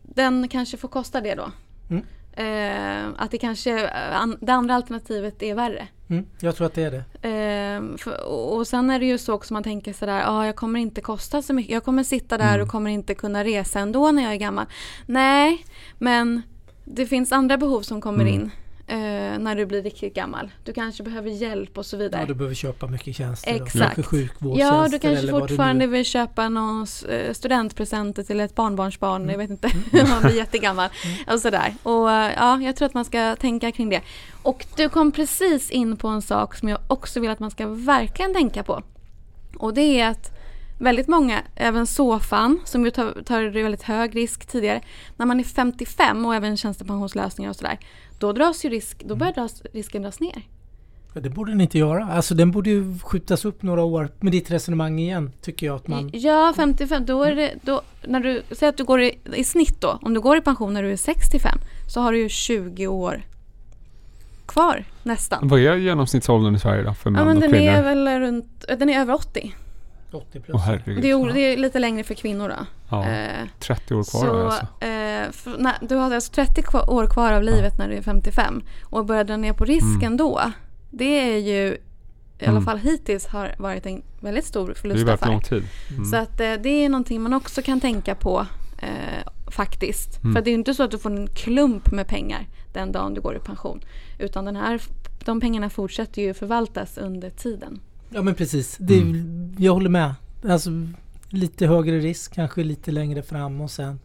den 0.03 0.49
kanske 0.49 0.77
får 0.77 0.89
kosta 0.89 1.21
det 1.21 1.35
då. 1.35 1.51
Mm. 1.91 2.05
Eh, 2.37 3.09
att 3.19 3.31
det 3.31 3.39
kanske, 3.39 3.85
eh, 3.85 4.17
an, 4.21 4.39
det 4.41 4.53
andra 4.53 4.75
alternativet 4.75 5.43
är 5.43 5.55
värre. 5.55 5.87
Mm, 6.09 6.27
jag 6.41 6.57
tror 6.57 6.67
att 6.67 6.75
det 6.75 6.83
är 6.83 6.91
det. 6.91 7.29
Eh, 7.29 7.97
för, 7.99 8.25
och 8.27 8.57
och 8.57 8.67
sen 8.67 8.91
är 8.91 8.99
det 9.01 9.07
ju 9.07 9.19
så 9.19 9.33
också 9.35 9.55
man 9.55 9.63
tänker 9.63 9.93
sådär, 9.93 10.19
ja 10.21 10.27
ah, 10.29 10.47
jag 10.47 10.57
kommer 10.57 10.81
inte 10.81 11.01
kosta 11.01 11.43
så 11.43 11.53
mycket, 11.55 11.73
jag 11.73 11.85
kommer 11.85 12.03
sitta 12.05 12.39
där 12.39 12.49
Mm. 12.55 12.63
och 12.63 12.69
kommer 12.69 12.91
inte 12.91 13.15
kunna 13.15 13.45
resa 13.45 13.81
ändå 13.81 14.11
när 14.13 14.23
jag 14.23 14.33
är 14.33 14.37
gammal. 14.37 14.67
Nej, 15.07 15.65
men 15.99 16.43
det 16.85 17.07
finns 17.07 17.33
andra 17.33 17.57
behov 17.59 17.83
som 17.83 18.01
kommer 18.01 18.21
Mm. 18.25 18.35
in. 18.35 18.51
Eh, 18.93 19.39
när 19.39 19.55
du 19.57 19.67
blir 19.67 19.83
riktigt 19.83 20.15
gammal. 20.15 20.51
Du 20.65 20.73
kanske 20.73 21.03
behöver 21.03 21.31
hjälp 21.31 21.79
och 21.79 21.87
så 21.87 21.97
vidare. 21.97 22.21
Ja, 22.23 22.27
du 22.27 22.35
behöver 22.35 22.55
köpa 22.55 22.87
mycket 22.87 23.17
tjänster. 23.17 23.59
då. 23.59 23.65
Exakt. 23.65 23.95
Kanske 23.95 24.03
sjukvårdstjänster 24.03 24.77
Ja, 24.77 24.89
du 24.89 24.99
kanske 24.99 25.19
eller 25.29 25.41
fortfarande 25.41 25.87
vill 25.87 26.05
köpa 26.05 26.49
någon 26.49 26.87
eh, 27.09 27.33
studentpresenter 27.33 28.23
till 28.23 28.41
ett 28.41 28.55
barnbarnsbarn, 28.55 29.23
Mm. 29.23 29.31
jag 29.31 29.39
vet 29.39 29.51
inte, 29.51 29.69
man 30.11 30.23
blir 30.23 30.37
jättegammal 30.37 30.89
och 31.33 31.41
sådär. 31.41 31.75
Och 31.83 32.11
eh, 32.11 32.33
ja, 32.37 32.61
jag 32.61 32.77
tror 32.77 32.87
att 32.87 32.95
man 32.95 33.05
ska 33.05 33.37
tänka 33.37 33.73
kring 33.73 33.89
det. 33.91 34.01
Och 34.43 34.67
du 34.77 34.89
kom 34.89 35.13
precis 35.13 35.71
in 35.71 35.97
på 35.97 36.09
en 36.09 36.23
sak 36.23 36.55
som 36.55 36.69
jag 36.69 36.79
också 36.87 37.21
vill 37.21 37.31
att 37.31 37.41
man 37.41 37.51
ska 37.51 37.67
verkligen 37.67 38.35
tänka 38.35 38.63
på. 38.63 38.83
Och 39.57 39.75
det 39.75 40.01
är 40.01 40.09
att 40.09 40.32
väldigt 40.83 41.09
många, 41.09 41.43
även 41.57 41.87
SOFAN, 41.87 42.61
som 42.65 42.85
ju 42.85 42.91
tar, 42.91 43.23
tar 43.25 43.63
väldigt 43.63 43.83
hög 43.83 44.17
risk 44.17 44.47
tidigare, 44.47 44.81
när 45.17 45.27
man 45.27 45.41
är 45.41 45.45
55 45.45 46.27
och 46.27 46.35
även 46.35 46.57
tjänstepensionslösningar 46.57 47.51
och 47.51 47.57
sådär, 47.57 47.79
då 48.19 48.33
dras 48.33 48.65
ju 48.65 48.69
risk, 48.69 49.03
då 49.05 49.17
börjar 49.17 49.33
dras, 49.33 49.63
risken 49.73 50.03
dras 50.03 50.21
ner. 50.21 50.43
Ja, 51.15 51.21
det 51.21 51.31
borde 51.31 51.53
den 51.53 51.61
inte 51.61 51.79
göra. 51.79 52.05
Alltså 52.05 52.35
den 52.35 52.51
borde 52.51 52.71
ju 52.71 52.99
skjutas 52.99 53.45
upp 53.45 53.63
några 53.63 53.83
år 53.83 54.09
med 54.21 54.33
ditt 54.33 54.51
resonemang 54.51 54.99
igen. 54.99 55.33
Tycker 55.41 55.67
jag 55.67 55.77
att 55.77 55.89
man... 55.89 56.11
Ja, 56.13 56.53
55, 56.57 57.07
då 57.07 57.23
är 57.23 57.35
det, 57.35 57.55
då, 57.63 57.83
när 58.07 58.21
du 58.21 58.43
säger 58.51 58.71
att 58.71 58.77
du 58.77 58.85
går 58.85 59.03
i, 59.03 59.19
i 59.35 59.45
snitt 59.45 59.81
då, 59.81 59.99
om 60.03 60.15
du 60.15 60.21
går 60.21 60.37
i 60.37 60.41
pension 60.41 60.75
när 60.75 60.83
du 60.83 60.93
är 60.93 60.97
65, 60.97 61.59
så 61.95 62.01
har 62.01 62.13
du 62.13 62.19
ju 62.19 62.29
20 62.29 62.87
år 62.87 63.23
kvar 64.47 64.85
nästan. 65.03 65.49
Vad 65.49 65.61
är 65.61 65.77
genomsnittsåldern 65.77 66.55
i 66.55 66.59
Sverige 66.59 66.83
då 66.83 66.95
för 66.95 67.11
män 67.11 67.21
Ja, 67.21 67.27
men 67.27 67.37
och 67.37 67.43
den 67.43 67.53
kvinnor? 67.53 67.73
är 67.73 67.83
väl 67.83 68.21
runt, 68.21 68.65
den 68.79 68.89
är 68.89 69.01
över 69.01 69.15
80. 69.15 69.55
80 70.17 70.41
plus. 70.41 70.63
Herregud. 70.63 71.03
Det 71.03 71.11
är, 71.11 71.33
det 71.33 71.41
är 71.41 71.57
lite 71.57 71.79
längre 71.79 72.05
för 72.05 72.15
kvinnor 72.15 72.49
då. 72.49 72.67
ja, 72.91 73.09
Eh, 73.09 73.47
30 73.59 73.95
år 73.95 74.05
kvar 74.05 74.21
så, 74.21 74.43
alltså. 74.47 74.63
eh, 74.63 75.31
för, 75.33 75.59
när, 75.59 75.75
du 75.89 75.95
har 75.97 76.15
alltså 76.15 76.33
30 76.33 76.63
kvar, 76.63 76.91
år 76.91 77.07
kvar 77.07 77.33
av 77.33 77.43
livet 77.43 77.79
när 77.79 77.89
du 77.89 77.95
är 77.95 78.03
55 78.03 78.63
och 78.85 79.07
börjar 79.07 79.25
dra 79.25 79.37
ner 79.37 79.53
på 79.53 79.65
risken 79.65 80.03
Mm. 80.03 80.17
då. 80.17 80.41
Det 80.91 81.05
är 81.35 81.37
ju, 81.39 81.77
i 82.39 82.45
alla 82.45 82.51
Mm. 82.51 82.65
fall 82.65 82.79
hittills, 82.79 83.27
har 83.27 83.55
varit 83.59 83.87
en 83.87 84.03
väldigt 84.21 84.45
stor 84.45 84.67
Det 84.67 84.73
är 84.73 84.75
förlustaffär. 84.75 85.27
lång 85.27 85.41
tid. 85.41 85.65
Mm. 85.91 86.05
Så 86.05 86.17
att 86.17 86.41
eh, 86.41 86.53
det 86.55 86.69
är 86.85 86.89
någonting 86.89 87.21
man 87.23 87.33
också 87.35 87.63
kan 87.63 87.81
tänka 87.81 88.15
på 88.15 88.47
eh, 88.79 88.89
faktiskt. 89.51 90.23
Mm. 90.23 90.35
För 90.35 90.43
det 90.43 90.51
är 90.51 90.53
ju 90.53 90.59
inte 90.59 90.75
så 90.75 90.83
att 90.83 90.91
du 90.91 90.99
får 90.99 91.11
en 91.11 91.27
klump 91.27 91.91
med 91.93 92.07
pengar 92.07 92.47
den 92.73 92.93
dagen 92.93 93.15
du 93.15 93.21
går 93.21 93.37
i 93.37 93.39
pension. 93.39 93.81
Utan 94.19 94.45
den 94.45 94.57
här, 94.57 94.81
de 95.25 95.41
pengarna 95.41 95.71
fortsätter 95.71 96.23
ju 96.23 96.35
förvaltas 96.35 96.99
under 96.99 97.31
tiden. 97.31 97.81
Ja 98.15 98.23
men 98.23 98.35
precis. 98.35 98.77
Det, 98.81 98.99
Mm. 99.01 99.55
Jag 99.59 99.73
håller 99.75 99.91
med. 99.91 100.15
Alltså 100.49 100.71
lite 101.29 101.67
högre 101.67 101.99
risk, 101.99 102.35
kanske 102.35 102.65
lite 102.65 102.91
längre 102.91 103.23
fram 103.23 103.61
och 103.61 103.71
sen 103.71 104.01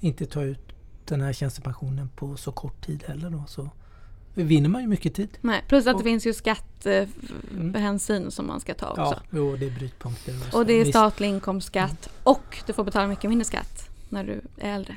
inte 0.00 0.26
ta 0.26 0.42
ut 0.42 0.58
den 1.04 1.20
här 1.20 1.32
tjänstepensionen 1.32 2.08
på 2.16 2.36
så 2.36 2.52
kort 2.52 2.86
tid 2.86 3.04
heller 3.06 3.30
då. 3.30 3.44
Så 3.48 3.70
vinner 4.34 4.68
man 4.68 4.80
ju 4.82 4.88
mycket 4.88 5.14
tid. 5.14 5.28
Nej, 5.40 5.64
plus 5.68 5.86
att 5.86 5.94
Och- 5.94 6.00
det 6.00 6.04
finns 6.04 6.26
ju 6.26 6.32
skattehänsyn 6.34 8.16
Mm. 8.16 8.30
som 8.30 8.46
man 8.46 8.60
ska 8.60 8.74
ta 8.74 8.86
också. 8.88 9.02
Ja, 9.02 9.16
jo, 9.30 9.56
det 9.56 9.66
är 9.66 9.70
brytpunkter. 9.70 10.34
så. 10.50 10.58
Och 10.58 10.66
det 10.66 10.72
är 10.72 10.84
statlig 10.84 11.28
inkomstskatt 11.28 12.08
och 12.22 12.58
du 12.66 12.72
får 12.72 12.84
betala 12.84 13.08
mycket 13.08 13.30
mindre 13.30 13.44
skatt 13.44 13.88
när 14.08 14.24
du 14.24 14.40
är 14.58 14.74
äldre. 14.74 14.96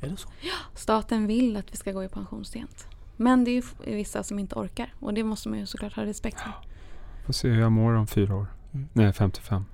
Är 0.00 0.08
det 0.08 0.16
så? 0.16 0.28
Staten 0.74 1.26
vill 1.26 1.56
att 1.56 1.72
vi 1.72 1.76
ska 1.76 1.92
gå 1.92 2.04
i 2.04 2.08
pension 2.08 2.44
sent. 2.44 2.86
Men 3.16 3.44
det 3.44 3.50
är 3.50 3.54
ju 3.54 3.62
vissa 3.96 4.22
som 4.22 4.38
inte 4.38 4.54
orkar 4.54 4.94
och 5.00 5.14
det 5.14 5.24
måste 5.24 5.48
man 5.48 5.58
ju 5.58 5.66
såklart 5.66 5.96
ha 5.96 6.04
respekt 6.04 6.40
för. 6.40 6.52
Får 7.26 7.32
se 7.32 7.48
hur 7.48 7.60
jag 7.60 7.72
mår 7.72 7.92
om 7.94 8.06
fyra 8.06 8.34
år. 8.34 8.46
Mm. 8.74 8.88
Nej, 8.92 9.12
55. 9.12 9.64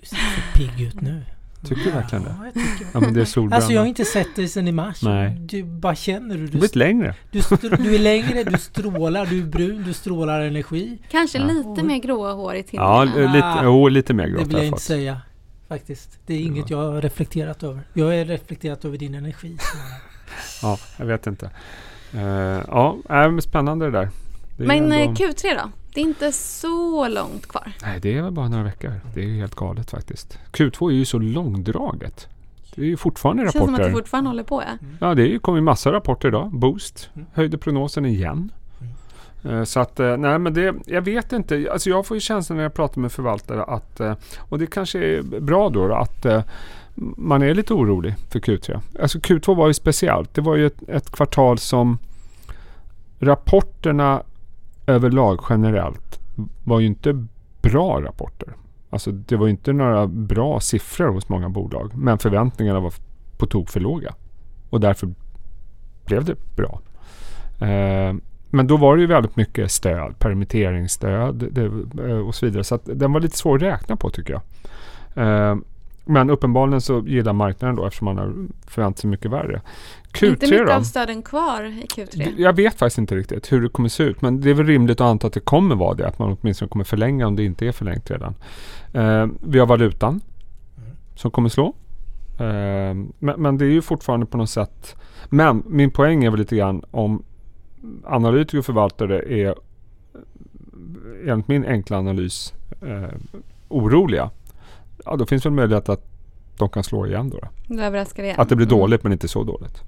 Du 0.00 0.06
ser 0.06 0.16
så 0.16 0.58
pigg 0.58 0.80
ut 0.86 1.00
nu. 1.00 1.22
Tycker 1.68 1.84
du 1.84 1.90
verkligen 1.90 2.24
det? 2.24 2.34
Ja, 2.38 2.44
jag 2.44 2.54
tycker 2.54 2.86
Ja, 2.94 3.00
men 3.00 3.14
det 3.14 3.20
är 3.20 3.24
solbränna. 3.24 3.56
Alltså 3.56 3.72
jag 3.72 3.80
har 3.80 3.86
inte 3.86 4.04
sett 4.04 4.36
dig 4.36 4.48
sedan 4.48 4.68
i 4.68 4.72
mars. 4.72 5.02
Nej. 5.02 5.36
Du 5.40 5.62
bara 5.64 5.94
känner 5.94 6.34
hur 6.36 6.40
Du 6.40 6.46
du, 6.46 6.46
har 6.46 6.50
blivit 6.50 6.76
längre. 6.76 7.14
du, 7.30 7.40
du 7.60 7.94
är 7.94 7.98
längre, 7.98 8.44
du 8.44 8.58
strålar, 8.58 9.26
du 9.26 9.38
är 9.42 9.46
brun, 9.46 9.82
du 9.86 9.92
strålar 9.92 10.40
energi. 10.40 10.98
Kanske 11.10 11.38
Ja. 11.38 11.44
lite 11.44 11.82
mer 11.86 11.98
gråa 11.98 12.32
hår 12.32 12.54
i 12.54 12.58
Ja, 12.58 12.62
tinningarna. 13.06 13.32
lite, 13.34 13.46
Ah. 13.46 13.64
jo, 13.64 13.88
lite 13.88 14.14
mer 14.14 14.24
Det 14.24 14.30
grått 14.30 14.40
vill 14.46 14.54
har 14.54 14.58
jag 14.58 14.64
jag 14.64 14.66
inte 14.66 14.74
fått. 14.76 14.82
säga. 14.82 15.20
Faktiskt. 15.68 16.18
Det 16.26 16.34
är 16.34 16.40
inget 16.40 16.70
jag 16.70 16.78
har 16.92 17.02
reflekterat 17.02 17.62
över. 17.62 17.80
Jag 17.92 18.04
har 18.06 18.24
reflekterat 18.24 18.84
över 18.84 18.98
din 18.98 19.14
energi. 19.14 19.56
Ja, 20.62 20.78
jag 20.96 21.06
vet 21.06 21.26
inte. 21.26 21.50
Uh, 22.14 22.20
ja, 22.68 22.96
äh, 23.10 23.38
spännande 23.38 23.84
det 23.84 23.90
där. 23.90 24.08
Det 24.56 24.62
är 24.64 24.66
Men 24.66 24.92
ändå- 24.92 24.96
eh, 24.96 25.12
Q3 25.12 25.54
då? 25.62 25.70
Det 25.94 26.00
är 26.00 26.04
inte 26.04 26.32
så 26.32 27.08
långt 27.08 27.46
kvar. 27.48 27.72
Nej, 27.82 28.00
det 28.00 28.16
är 28.18 28.22
väl 28.22 28.32
bara 28.32 28.48
några 28.48 28.64
veckor. 28.64 28.92
Det 29.14 29.20
är 29.20 29.24
ju 29.24 29.36
helt 29.40 29.54
galet 29.54 29.90
faktiskt. 29.90 30.38
Q2 30.52 30.88
är 30.90 30.94
ju 30.94 31.04
så 31.04 31.18
långdraget. 31.18 32.28
Det 32.74 32.82
är 32.82 32.86
ju 32.86 32.96
fortfarande 32.96 33.42
Det 33.44 33.52
känns 33.52 33.64
som 33.64 33.74
att 33.74 33.80
rapporter. 33.80 33.94
du 33.94 34.00
fortfarande 34.00 34.30
håller 34.30 34.42
på. 34.42 34.62
Ja. 34.62 34.86
Ja, 35.00 35.14
det 35.14 35.22
är 35.22 35.26
ju- 35.26 35.38
kommer 35.38 35.58
ju 35.58 35.62
massa 35.62 35.92
rapporter 35.92 36.28
idag. 36.28 36.50
Boost 36.52 37.10
Mm. 37.14 37.26
höjde 37.32 37.58
prognosen 37.58 38.06
igen. 38.06 38.50
Eh, 39.44 39.64
Så 39.64 39.80
att, 39.80 40.00
eh, 40.00 40.16
nej 40.16 40.38
men 40.38 40.54
det, 40.54 40.74
jag 40.86 41.02
vet 41.02 41.32
inte. 41.32 41.68
Alltså 41.72 41.90
jag 41.90 42.06
får 42.06 42.16
ju 42.16 42.20
känslan 42.20 42.56
när 42.56 42.62
jag 42.62 42.74
pratar 42.74 43.00
med 43.00 43.12
förvaltare 43.12 43.62
att, 43.64 44.00
eh, 44.00 44.14
och 44.38 44.58
det 44.58 44.66
kanske 44.66 44.98
är 44.98 45.22
bra 45.40 45.68
då, 45.70 45.94
att 45.94 46.26
man 47.16 47.42
är 47.42 47.54
lite 47.54 47.74
orolig 47.74 48.14
för 48.30 48.38
Q3. 48.40 48.80
Alltså 49.02 49.18
Q2 49.18 49.54
var 49.56 49.66
ju 49.68 49.74
speciellt. 49.74 50.34
Det 50.34 50.40
var 50.40 50.56
ju 50.56 50.66
ett, 50.66 50.88
ett 50.88 51.10
kvartal 51.10 51.58
som 51.58 51.98
rapporterna 53.18 54.22
överlag 54.86 55.40
generellt 55.50 56.20
var 56.64 56.80
ju 56.80 56.86
inte 56.86 57.26
bra 57.62 58.02
rapporter. 58.02 58.48
Alltså 58.90 59.10
det 59.12 59.36
var 59.36 59.46
ju 59.46 59.50
inte 59.50 59.72
några 59.72 60.06
bra 60.06 60.60
siffror 60.60 61.08
hos 61.08 61.28
många 61.28 61.48
bolag. 61.48 61.90
Men 61.94 62.18
förväntningarna 62.18 62.80
var 62.80 62.92
på 63.38 63.46
tok 63.46 63.68
för 63.68 63.80
låga. 63.80 64.14
Och 64.70 64.80
därför 64.80 65.14
blev 66.06 66.24
det 66.24 66.36
bra. 66.56 66.80
Eh, 67.68 68.14
men 68.50 68.66
då 68.66 68.76
var 68.76 68.96
det 68.96 69.00
ju 69.00 69.06
väldigt 69.06 69.36
mycket 69.36 69.70
stöd, 69.70 70.18
permitteringsstöd 70.18 71.48
det, 71.52 71.64
eh, 72.08 72.18
och 72.18 72.34
så 72.34 72.46
vidare. 72.46 72.64
Så 72.64 72.74
att 72.74 72.82
den 72.84 73.12
var 73.12 73.20
lite 73.20 73.36
svår 73.36 73.56
att 73.56 73.62
räkna 73.62 73.96
på 73.96 74.10
tycker 74.10 74.32
jag. 74.32 74.42
Eh, 75.26 75.56
men 76.04 76.30
uppenbarligen 76.30 76.80
så 76.80 77.02
gillar 77.06 77.32
marknaden 77.32 77.76
då 77.76 77.86
eftersom 77.86 78.04
man 78.04 78.18
har 78.18 78.34
förväntat 78.66 78.98
sig 78.98 79.10
mycket 79.10 79.30
värre. 79.30 79.62
Q3 80.12 80.28
inte 80.28 80.46
mycket 80.46 80.66
då? 80.66 80.72
av 80.72 80.82
stöden 80.82 81.22
kvar 81.22 81.64
i 81.64 81.86
Q3. 81.96 82.34
Jag 82.36 82.56
vet 82.56 82.78
faktiskt 82.78 82.98
inte 82.98 83.14
riktigt 83.14 83.52
hur 83.52 83.62
det 83.62 83.68
kommer 83.68 83.88
se 83.88 84.02
ut. 84.02 84.22
Men 84.22 84.40
det 84.40 84.50
är 84.50 84.54
väl 84.54 84.66
rimligt 84.66 85.00
att 85.00 85.06
anta 85.06 85.26
att 85.26 85.32
det 85.32 85.40
kommer 85.40 85.74
vara 85.74 85.94
det. 85.94 86.08
Att 86.08 86.18
man 86.18 86.36
åtminstone 86.40 86.68
kommer 86.68 86.84
förlänga 86.84 87.26
om 87.26 87.36
det 87.36 87.44
inte 87.44 87.66
är 87.66 87.72
förlängt 87.72 88.10
redan. 88.10 88.34
Eh, 88.92 89.26
vi 89.40 89.58
har 89.58 89.66
valutan 89.66 90.20
som 91.14 91.30
kommer 91.30 91.48
slå. 91.48 91.66
Eh, 92.38 92.94
men, 93.18 93.34
men 93.36 93.58
det 93.58 93.64
är 93.64 93.70
ju 93.70 93.82
fortfarande 93.82 94.26
på 94.26 94.36
något 94.36 94.50
sätt. 94.50 94.96
Men 95.28 95.62
min 95.66 95.90
poäng 95.90 96.24
är 96.24 96.30
väl 96.30 96.40
lite 96.40 96.56
grann 96.56 96.84
om 96.90 97.22
analytiker 98.04 98.58
och 98.58 98.66
förvaltare 98.66 99.22
är 99.22 99.54
enligt 101.26 101.48
min 101.48 101.64
enkla 101.64 101.98
analys 101.98 102.54
eh, 102.82 103.18
oroliga. 103.68 104.30
Ja, 105.04 105.16
då 105.16 105.26
finns 105.26 105.46
väl 105.46 105.52
möjlighet 105.52 105.88
att 105.88 106.06
de 106.58 106.68
kan 106.68 106.84
slå 106.84 107.06
igen 107.06 107.30
då. 107.30 107.38
då. 107.38 107.48
Du 107.74 107.82
överraskar 107.84 108.22
igen. 108.22 108.40
Att 108.40 108.48
det 108.48 108.56
blir 108.56 108.66
Mm. 108.66 108.78
dåligt 108.78 109.02
men 109.02 109.12
inte 109.12 109.28
så 109.28 109.44
dåligt. 109.44 109.82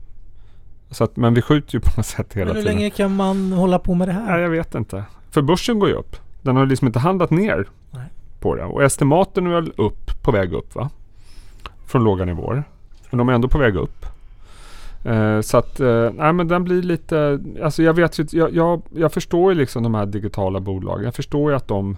Så 0.91 1.05
att, 1.05 1.17
men 1.17 1.35
vi 1.35 1.43
skjuter 1.43 1.75
ju 1.75 1.81
på 1.81 1.91
något 1.97 2.07
sätt 2.07 2.33
hela 2.35 2.47
Men 2.47 2.57
hur 2.57 2.63
tiden. 2.63 2.77
länge 2.77 2.91
kan 2.91 3.17
man 3.17 3.53
hålla 3.53 3.79
på 3.79 3.95
med 3.95 4.09
det 4.09 4.13
Nej, 4.13 4.23
här? 4.25 4.39
jag 4.39 4.51
vet 4.51 4.75
inte. 4.75 5.05
För 5.31 5.43
börsen 5.43 5.79
går 5.79 5.89
ju 5.89 5.95
upp. 5.95 6.17
Den 6.43 6.57
har 6.57 6.67
liksom 6.67 6.87
inte 6.87 6.99
handlat 6.99 7.31
ner 7.31 7.69
Nej. 7.91 8.05
på 8.41 8.55
det. 8.55 8.65
Och 8.65 8.83
estimaten 8.83 9.47
är 9.47 9.51
väl 9.51 9.73
upp, 9.77 10.23
på 10.23 10.31
väg 10.33 10.53
upp 10.53 10.75
va? 10.75 10.91
Från 11.87 12.05
låga 12.05 12.25
nivåer. 12.25 12.65
Men 13.11 13.19
de 13.19 13.29
är 13.29 13.33
ändå 13.33 13.49
på 13.49 13.59
väg 13.59 13.77
upp. 13.77 14.07
Eh, 15.05 15.41
så 15.41 15.57
att, 15.57 15.81
eh, 15.81 16.11
nej 16.15 16.33
men 16.33 16.49
den 16.49 16.65
blir 16.65 16.83
lite, 16.83 17.41
alltså 17.63 17.83
jag 17.83 17.95
vet 17.95 18.19
ju, 18.19 18.27
jag, 18.31 18.55
jag, 18.55 18.83
jag 18.95 19.13
förstår 19.13 19.53
ju 19.53 19.59
liksom 19.59 19.83
de 19.83 19.95
här 19.95 20.07
digitala 20.07 20.61
bolagen. 20.61 21.05
Jag 21.05 21.15
förstår 21.15 21.51
ju 21.51 21.57
att 21.57 21.69
de 21.69 21.97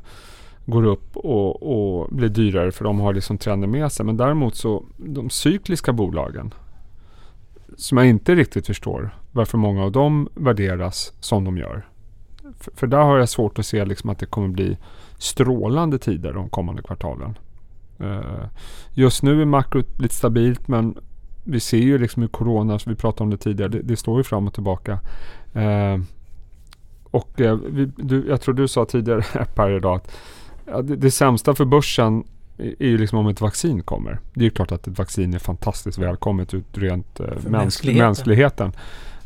går 0.68 0.84
upp 0.84 1.16
och, 1.16 1.62
och 1.62 2.08
blir 2.10 2.28
dyrare 2.28 2.72
för 2.72 2.84
de 2.84 3.00
har 3.00 3.14
liksom 3.14 3.38
trenden 3.38 3.70
med 3.70 3.92
sig. 3.92 4.06
Men 4.06 4.16
däremot 4.16 4.54
så, 4.54 4.84
de 4.96 5.30
cykliska 5.30 5.92
bolagen 5.92 6.54
som 7.76 7.98
jag 7.98 8.06
inte 8.06 8.34
riktigt 8.34 8.66
förstår 8.66 9.10
varför 9.32 9.58
många 9.58 9.84
av 9.84 9.92
dem 9.92 10.28
värderas 10.34 11.12
som 11.20 11.44
de 11.44 11.58
gör. 11.58 11.86
För, 12.60 12.72
för 12.76 12.86
där 12.86 13.02
har 13.02 13.18
jag 13.18 13.28
svårt 13.28 13.58
att 13.58 13.66
se 13.66 13.84
liksom 13.84 14.10
att 14.10 14.18
det 14.18 14.26
kommer 14.26 14.48
bli 14.48 14.76
strålande 15.18 15.98
tider 15.98 16.32
de 16.32 16.48
kommande 16.48 16.82
kvartalen. 16.82 17.38
Eh, 17.98 18.44
just 18.94 19.22
nu 19.22 19.42
är 19.42 19.44
makrot 19.44 20.00
lite 20.00 20.14
stabilt 20.14 20.68
men 20.68 20.98
vi 21.44 21.60
ser 21.60 21.78
ju 21.78 21.98
liksom 21.98 22.22
hur 22.22 22.28
corona, 22.28 22.78
som 22.78 22.92
vi 22.92 22.96
pratade 22.96 23.22
om 23.22 23.30
det 23.30 23.36
tidigare, 23.36 23.70
det, 23.70 23.82
det 23.82 23.96
står 23.96 24.18
ju 24.18 24.24
fram 24.24 24.46
och 24.46 24.54
tillbaka. 24.54 24.98
Eh, 25.52 25.98
och 27.10 27.40
eh, 27.40 27.56
vi, 27.56 27.90
du, 27.96 28.28
jag 28.28 28.40
tror 28.40 28.54
du 28.54 28.68
sa 28.68 28.84
tidigare 28.84 29.22
här 29.56 29.70
idag 29.70 29.96
att 29.96 30.12
ja, 30.70 30.82
det, 30.82 30.96
det 30.96 31.10
sämsta 31.10 31.54
för 31.54 31.64
börsen 31.64 32.24
är 32.58 32.86
ju 32.86 32.98
liksom 32.98 33.18
om 33.18 33.26
ett 33.28 33.40
vaccin 33.40 33.82
kommer. 33.82 34.18
Det 34.34 34.40
är 34.40 34.44
ju 34.44 34.50
klart 34.50 34.72
att 34.72 34.86
ett 34.86 34.98
vaccin 34.98 35.34
är 35.34 35.38
fantastiskt 35.38 35.98
välkommet 35.98 36.54
ut 36.54 36.78
rent 36.78 37.20
eh, 37.20 37.26
mänskligheten. 37.46 38.06
mänskligheten. 38.06 38.72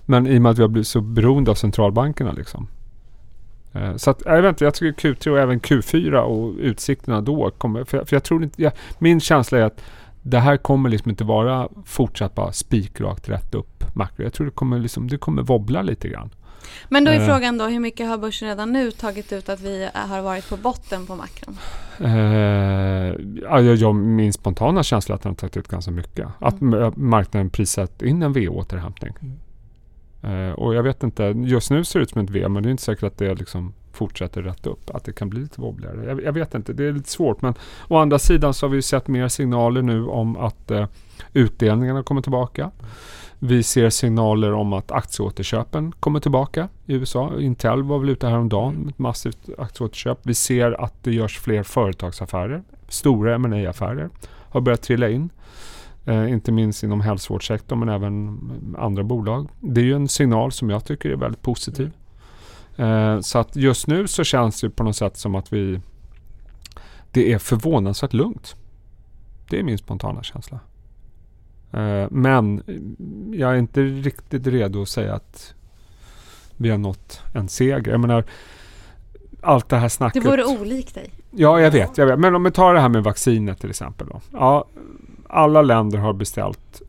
Men 0.07 0.26
i 0.26 0.38
och 0.38 0.42
med 0.42 0.50
att 0.50 0.59
vi 0.59 0.62
har 0.62 0.68
blivit 0.68 0.88
så 0.88 1.00
beroende 1.00 1.50
av 1.50 1.55
centralbankerna 1.55 2.33
liksom. 2.33 2.68
Eh, 3.72 3.96
Så 3.96 4.11
att, 4.11 4.22
jag 4.24 4.42
vet 4.42 4.48
inte, 4.48 4.64
jag 4.64 4.74
tycker 4.74 5.09
Q3 5.09 5.28
och 5.28 5.38
även 5.38 5.61
Q4 5.61 6.16
och 6.18 6.55
utsikterna 6.59 7.20
då 7.20 7.50
kommer, 7.50 7.85
för 7.85 7.98
jag, 7.98 8.09
för 8.09 8.16
jag 8.16 8.24
tror 8.24 8.42
inte, 8.44 8.62
jag, 8.62 8.72
min 8.98 9.20
känsla 9.20 9.59
är 9.59 9.62
att 9.62 9.81
det 10.22 10.38
här 10.38 10.57
kommer 10.57 10.90
liksom 10.90 11.11
inte 11.11 11.24
vara 11.24 11.68
fortsatt 11.85 12.35
bara 12.35 12.52
spikrakt 12.52 13.28
rätt 13.28 13.55
upp 13.55 13.85
makro. 13.96 14.22
Jag 14.24 14.33
tror 14.33 14.46
det 14.46 14.52
kommer, 14.52 14.78
liksom, 14.78 15.09
det 15.09 15.18
kommer 15.18 15.42
wobbla 15.42 15.83
lite 15.83 16.09
grann. 16.09 16.31
Men 16.88 17.05
då 17.05 17.11
är 17.11 17.20
Eh. 17.20 17.27
frågan 17.27 17.59
då, 17.59 17.64
hur 17.66 17.81
mycket 17.81 18.09
har 18.09 18.18
börsen 18.18 18.48
redan 18.48 18.72
nu 18.72 18.90
tagit 18.90 19.33
ut 19.33 19.48
att 19.48 19.61
vi 19.61 19.88
har 19.94 20.22
varit 20.22 20.48
på 20.48 20.57
botten 20.57 21.07
på 21.07 21.16
makron? 21.16 21.59
Eh, 22.01 23.14
ja, 23.42 23.61
jag, 23.61 23.94
min 23.94 24.33
spontana 24.33 24.83
känsla 24.83 25.12
är 25.12 25.16
att 25.16 25.22
den 25.22 25.31
har 25.31 25.37
tagit 25.37 25.57
ut 25.57 25.68
ganska 25.68 25.90
mycket. 25.90 26.29
Att 26.38 26.61
Mm. 26.61 26.83
m- 26.83 26.92
marknaden 26.96 27.51
prisat 27.51 28.03
in 28.03 28.22
en 28.22 28.33
V-återhämtning. 28.33 29.12
Eh, 30.22 30.53
och 30.53 30.75
jag 30.75 30.83
vet 30.83 31.03
inte, 31.03 31.22
just 31.37 31.70
nu 31.70 31.85
ser 31.85 31.98
det 31.98 32.03
ut 32.03 32.11
som 32.11 32.20
ett 32.25 32.31
V 32.31 32.48
men 32.48 32.62
det 32.62 32.68
är 32.68 32.70
inte 32.70 32.83
säkert 32.83 33.03
att 33.05 33.18
det 33.18 33.35
liksom 33.35 33.72
fortsätter 33.92 34.42
rätt 34.42 34.66
upp. 34.66 34.90
Att 34.94 35.05
det 35.05 35.12
kan 35.12 35.29
bli 35.31 35.40
lite 35.40 35.61
wobbligare. 35.61 36.05
Jag, 36.07 36.22
jag 36.25 36.33
vet 36.33 36.55
inte, 36.55 36.72
det 36.72 36.85
är 36.85 36.92
lite 36.92 37.11
svårt. 37.11 37.42
Men 37.42 37.55
å 37.88 37.96
andra 37.96 38.18
sidan 38.18 38.55
så 38.55 38.66
har 38.66 38.70
vi 38.70 38.83
sett 38.83 39.09
mer 39.09 39.29
signaler 39.29 39.83
nu 39.83 40.07
om 40.07 40.37
att 40.37 40.70
eh, 40.70 40.87
utdelningarna 41.33 42.03
kommer 42.03 42.22
tillbaka. 42.22 42.70
Vi 43.44 43.62
ser 43.62 43.90
signaler 43.90 44.52
om 44.52 44.72
att 44.72 44.92
aktieåterköpen 44.92 45.92
kommer 45.92 46.20
tillbaka 46.20 46.68
i 46.87 46.94
USA. 46.94 47.40
Intel 47.40 47.83
var 47.83 47.98
väl 47.98 48.09
ute 48.09 48.26
häromdagen 48.26 48.74
med 48.74 48.88
ett 48.88 48.98
massivt 48.98 49.48
aktieåterköp. 49.59 50.18
Vi 50.22 50.35
ser 50.35 50.85
att 50.85 50.94
det 51.05 51.12
görs 51.12 51.38
fler 51.38 51.62
företagsaffärer. 51.62 52.62
Stora 52.88 53.38
ma 53.38 53.68
affärer 53.68 54.11
har 54.24 54.61
börjat 54.61 54.83
trilla 54.83 55.09
in. 55.09 55.31
Eh, 56.05 56.33
inte 56.33 56.52
minst 56.52 56.83
inom 56.83 57.00
hälsovårdssektorn 57.00 57.78
men 57.78 57.88
även 57.88 58.38
andra 58.78 59.02
bolag. 59.02 59.48
Det 59.61 59.81
är 59.81 59.85
ju 59.85 59.94
en 59.94 60.09
signal 60.09 60.52
som 60.52 60.70
jag 60.70 60.85
tycker 60.85 61.11
är 61.11 61.16
väldigt 61.16 61.42
positiv. 61.42 61.90
Eh, 62.76 63.20
så 63.20 63.38
att 63.38 63.57
just 63.57 63.87
nu 63.87 64.09
så 64.09 64.24
känns 64.24 64.61
det 64.61 64.70
på 64.70 64.85
något 64.85 64.96
sätt 64.96 65.16
som 65.16 65.35
att 65.35 65.52
vi 65.52 65.81
det 67.11 67.33
är 67.33 67.38
förvånansvärt 67.38 68.12
lugnt. 68.12 68.57
Det 69.50 69.59
är 69.59 69.62
min 69.62 69.78
spontana 69.78 70.22
känsla. 70.22 70.61
Eh, 71.73 72.07
men 72.11 72.63
jag 73.35 73.51
är 73.51 73.57
inte 73.57 73.83
riktigt 73.83 74.47
redo 74.47 74.83
att 74.83 74.89
säga 74.89 75.15
att 75.15 75.55
vi 76.57 76.71
har 76.71 76.79
nått 76.79 77.21
en 77.35 77.49
seger. 77.49 77.91
Jag 77.91 78.01
menar, 78.01 78.25
allt 79.41 79.69
det 79.69 79.77
här 79.77 79.83
Det 79.83 79.91
snacket. 79.91 80.25
vore 80.25 80.45
olikt 80.45 80.95
dig. 80.95 81.11
Ja, 81.31 81.61
jag 81.61 81.71
vet, 81.71 81.99
jag 81.99 82.07
vet. 82.07 82.19
Men 82.19 82.35
om 82.35 82.45
vi 82.45 82.51
tar 82.51 82.75
det 82.75 82.81
här 82.81 82.89
med 82.89 83.05
vaccinet 83.05 83.61
till 83.61 83.71
exempel. 83.71 84.07
Då. 84.11 84.21
Ja, 84.33 84.65
alla 85.29 85.63
länder 85.63 85.99
har 85.99 86.13
beställt 86.13 86.83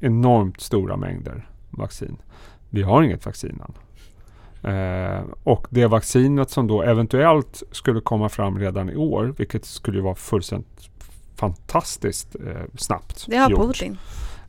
enormt 0.00 0.60
stora 0.60 0.96
mängder 0.96 1.48
vaccin. 1.70 2.16
Vi 2.70 2.82
har 2.82 3.02
inget 3.02 3.26
vaccin 3.26 3.62
än. 3.66 3.74
Eh, 4.62 5.22
och 5.44 5.66
det 5.70 5.86
vaccinet 5.86 6.50
som 6.50 6.66
då 6.66 6.82
eventuellt 6.82 7.62
skulle 7.72 8.00
komma 8.00 8.28
fram 8.28 8.58
redan 8.58 8.90
i 8.90 8.96
år, 8.96 9.34
vilket 9.38 9.64
skulle 9.64 9.96
ju 9.98 10.02
vara 10.02 10.14
fullständigt 10.14 10.90
fantastiskt 11.36 12.34
eh, 12.34 12.62
snabbt 12.78 13.26
Det 13.28 13.36
har 13.36 13.50
gjort. 13.50 13.60
Putin. 13.60 13.98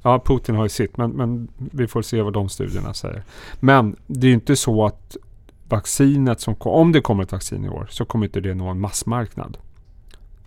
Ja, 0.02 0.20
Putin 0.26 0.56
har 0.56 0.64
ju 0.64 0.70
sitt, 0.70 0.98
men, 0.98 1.12
men 1.12 1.48
vi 1.58 1.88
får 1.88 2.02
se 2.02 2.22
vad 2.22 2.34
de 2.34 2.50
studierna 2.50 2.94
säger. 2.94 3.24
Men 3.60 3.96
det 4.08 4.28
är 4.28 4.30
ju 4.30 4.34
inte 4.34 4.56
så 4.56 4.86
att 4.86 5.18
vaccinet 5.70 6.42
som 6.42 6.56
om 6.60 6.92
det 6.92 7.02
kommer 7.02 7.24
ett 7.24 7.32
vaccin 7.32 7.66
i 7.66 7.70
år 7.70 7.88
så 7.90 8.06
kommer 8.06 8.26
inte 8.26 8.40
det 8.40 8.54
nå 8.54 8.68
en 8.68 8.80
massmarknad. 8.80 9.58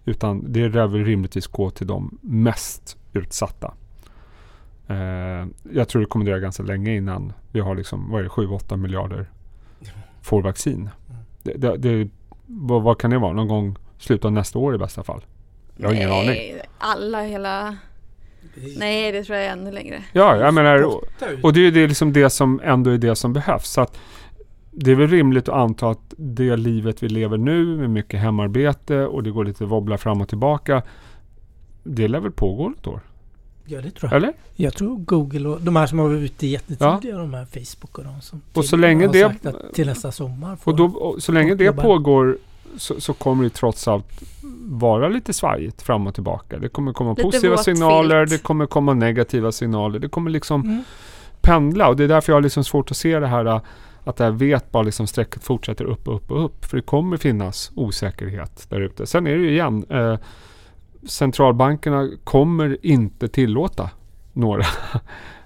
Utan 0.05 0.53
det 0.53 0.69
lär 0.69 0.87
väl 0.87 1.05
rimligtvis 1.05 1.47
gå 1.47 1.71
till 1.71 1.87
de 1.87 2.19
mest 2.21 2.97
utsatta. 3.13 3.75
Eh, 4.87 5.47
jag 5.73 5.89
tror 5.89 6.01
det 6.01 6.07
kommer 6.07 6.25
dröja 6.25 6.39
ganska 6.39 6.63
länge 6.63 6.97
innan 6.97 7.33
vi 7.53 7.61
har 7.61 7.75
liksom, 7.75 8.11
vad 8.11 8.21
är 8.21 8.23
det, 8.23 8.29
7-8 8.29 8.77
miljarder 8.77 9.31
får 10.23 10.43
vaccin. 10.43 10.91
Det, 11.43 11.53
det, 11.53 11.77
det, 11.77 12.09
vad, 12.47 12.83
vad 12.83 12.99
kan 12.99 13.11
det 13.11 13.19
vara? 13.19 13.33
Någon 13.33 13.49
gång 13.49 13.77
slutet 13.99 14.25
av 14.25 14.33
nästa 14.33 14.59
år 14.59 14.75
i 14.75 14.79
bästa 14.79 15.03
fall? 15.03 15.25
Jag 15.77 15.89
har 15.89 15.95
ingen 15.95 16.13
aning. 16.13 16.39
Alla 16.79 17.23
hela... 17.23 17.77
Nej, 18.77 19.13
det 19.13 19.25
tror 19.25 19.39
jag 19.39 19.47
är 19.47 19.51
ännu 19.53 19.73
längre. 19.73 20.03
Ja, 20.13 20.37
jag 20.37 20.55
menar, 20.55 20.83
Och 21.43 21.53
det 21.53 21.61
är 21.61 21.65
ju 21.65 21.71
det, 21.71 21.87
liksom 21.87 22.13
det 22.13 22.31
som 22.31 22.61
ändå 22.65 22.91
är 22.91 22.99
det 22.99 23.17
som 23.17 23.33
behövs. 23.33 23.71
Så 23.73 23.81
att 23.81 23.97
det 24.71 24.91
är 24.91 24.95
väl 24.95 25.09
rimligt 25.09 25.49
att 25.49 25.55
anta 25.55 25.89
att 25.91 26.15
det 26.17 26.57
livet 26.57 27.03
vi 27.03 27.09
lever 27.09 27.37
nu 27.39 27.65
med 27.77 27.91
mycket 27.91 28.21
hemarbete 28.21 29.07
och 29.07 29.23
det 29.23 29.31
går 29.31 29.45
lite 29.45 29.65
wobbla 29.65 29.99
fram 29.99 30.21
och 30.21 30.29
tillbaka. 30.29 30.83
Det 31.83 32.09
lär 32.09 32.21
väl 32.21 32.33
pågå 32.33 32.73
ett 32.81 32.87
år? 32.87 33.01
Ja, 33.67 33.81
det 33.81 33.91
tror 33.91 34.13
jag. 34.13 34.17
Eller? 34.17 34.33
Jag 34.55 34.75
tror 34.75 34.97
Google 34.99 35.49
och 35.49 35.61
de 35.61 35.77
här 35.77 35.87
som 35.87 35.99
har 35.99 36.09
varit 36.09 36.21
ute 36.23 36.47
jättetidiga, 36.47 37.19
de 37.19 37.35
här 37.35 37.45
Facebook 37.45 37.99
och 37.99 38.05
de 38.05 38.21
som 38.21 38.41
Och 38.53 38.65
så 38.65 38.77
länge 38.77 39.07
har 39.07 39.13
det- 39.13 39.21
sagt 39.29 39.47
att 39.47 39.75
till 39.75 39.87
nästa 39.87 40.13
sommar 40.13 40.57
får 40.57 40.73
Och, 40.73 40.79
då, 40.79 40.85
och 40.87 41.23
så 41.23 41.33
länge 41.33 41.55
det 41.55 41.73
pågår 41.73 42.39
så, 42.77 43.01
så 43.01 43.13
kommer 43.15 43.45
det 43.45 43.51
trots 43.51 43.89
allt 43.89 44.23
vara 44.69 45.09
lite 45.09 45.33
svajigt 45.33 45.83
fram 45.83 46.07
och 46.07 46.15
tillbaka. 46.15 46.59
Det 46.59 46.69
kommer 46.69 46.93
komma 46.93 47.11
Lite 47.11 47.23
positiva 47.23 47.57
signaler, 47.57 48.27
filt. 48.27 48.31
det 48.43 48.47
kommer 48.47 48.67
komma 48.67 48.95
negativa 48.95 49.53
signaler. 49.53 49.99
Det 49.99 50.09
kommer 50.09 50.31
liksom 50.31 50.61
Mm. 50.63 50.85
pendla 51.41 51.89
och 51.89 51.97
det 51.97 52.05
är 52.05 52.09
därför 52.09 52.33
jag 52.33 52.37
har 52.37 52.43
liksom 52.43 52.65
svårt 52.65 52.91
att 52.91 52.97
se 52.97 53.19
det 53.19 53.27
här 53.27 53.45
att 54.05 54.17
det 54.17 54.25
här 54.25 54.31
vet 54.31 54.71
bara 54.73 54.83
liksom 54.83 55.07
strecket 55.07 55.45
fortsätter 55.45 55.85
upp 55.85 56.09
och 56.09 56.15
upp 56.17 56.31
och 56.31 56.45
upp. 56.45 56.65
För 56.65 56.77
det 56.77 56.83
kommer 56.83 57.17
finnas 57.17 57.73
osäkerhet 57.75 58.67
där 58.71 58.81
ute. 58.81 59.07
Sen 59.07 59.27
är 59.27 59.31
det 59.31 59.43
ju 59.43 59.51
igen, 59.51 59.85
eh, 59.91 60.17
centralbankerna 61.09 62.11
kommer 62.25 62.79
inte 62.83 63.29
tillåta 63.29 63.91
några 64.33 64.65